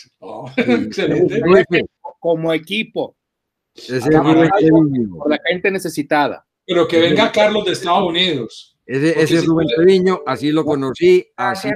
[0.57, 1.85] excelente.
[2.19, 3.15] Como equipo.
[3.73, 6.45] Por la gente necesitada.
[6.65, 8.70] Pero que venga Carlos de Estados Unidos.
[8.85, 11.69] Ese, es Rubén Treviño, así lo conocí, así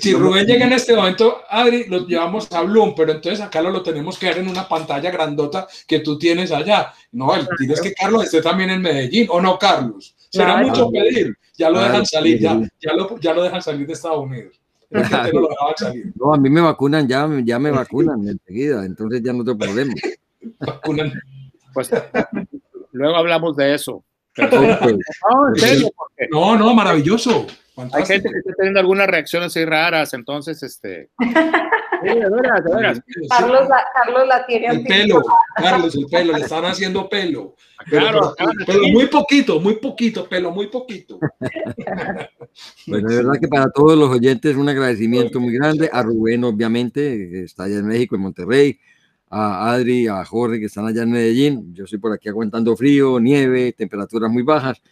[0.00, 3.82] Si, Rubén llega en este momento, Adri, lo llevamos a Bloom, pero entonces acá lo,
[3.82, 6.92] tenemos que ver en una pantalla grandota que tú tienes allá.
[7.12, 10.16] No, tienes que Carlos esté también en Medellín, ¿o no, Carlos?
[10.30, 11.36] Será mucho pedir.
[11.56, 14.60] Ya lo dejan salir, ya, ya, lo, ya lo dejan salir de Estados Unidos.
[16.16, 19.94] No, a mí me vacunan, ya, ya me vacunan enseguida, entonces ya no tengo problema.
[20.58, 21.12] Vacunan.
[21.72, 21.90] Pues
[22.92, 24.02] luego hablamos de eso.
[26.30, 27.46] No, no, maravilloso.
[27.92, 31.10] Hay gente que está teniendo algunas reacciones así raras, entonces, este.
[32.02, 33.00] de veras, de veras.
[33.28, 35.22] Carlos, la, Carlos la tiene El pelo,
[35.56, 37.54] Carlos, el pelo, le están haciendo pelo.
[37.90, 38.34] Pero,
[38.66, 41.18] pero, muy poquito, muy poquito, pelo, muy poquito.
[42.86, 45.88] Bueno, de verdad que para todos los oyentes un agradecimiento muy grande.
[45.92, 48.80] A Rubén, obviamente, que está allá en México, en Monterrey
[49.30, 51.72] a Adri, a Jorge, que están allá en Medellín.
[51.72, 54.82] Yo estoy por aquí aguantando frío, nieve, temperaturas muy bajas,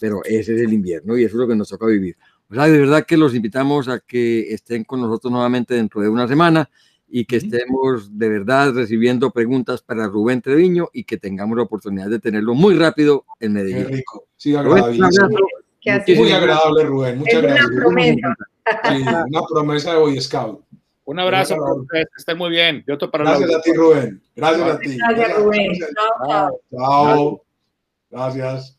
[0.00, 2.16] pero ese es el invierno y eso es lo que nos toca vivir.
[2.48, 6.08] O sea, de verdad que los invitamos a que estén con nosotros nuevamente dentro de
[6.08, 6.70] una semana
[7.10, 12.08] y que estemos de verdad recibiendo preguntas para Rubén Treviño y que tengamos la oportunidad
[12.08, 13.86] de tenerlo muy rápido en Medellín.
[13.86, 14.28] Qué rico.
[14.36, 14.98] Sí, agradable.
[16.16, 17.18] Muy agradable, Rubén.
[17.18, 17.66] Muchas gracias.
[17.66, 18.36] Una promesa.
[19.26, 20.60] una promesa de Boy Scout.
[21.08, 22.84] Un abrazo para ustedes, estén muy bien.
[22.86, 24.22] Yo para Gracias a ti, Rubén.
[24.36, 24.98] Gracias a ti.
[24.98, 25.72] Gracias, Rubén.
[26.20, 26.60] Chao.
[26.70, 27.42] Chao.
[28.10, 28.77] Gracias.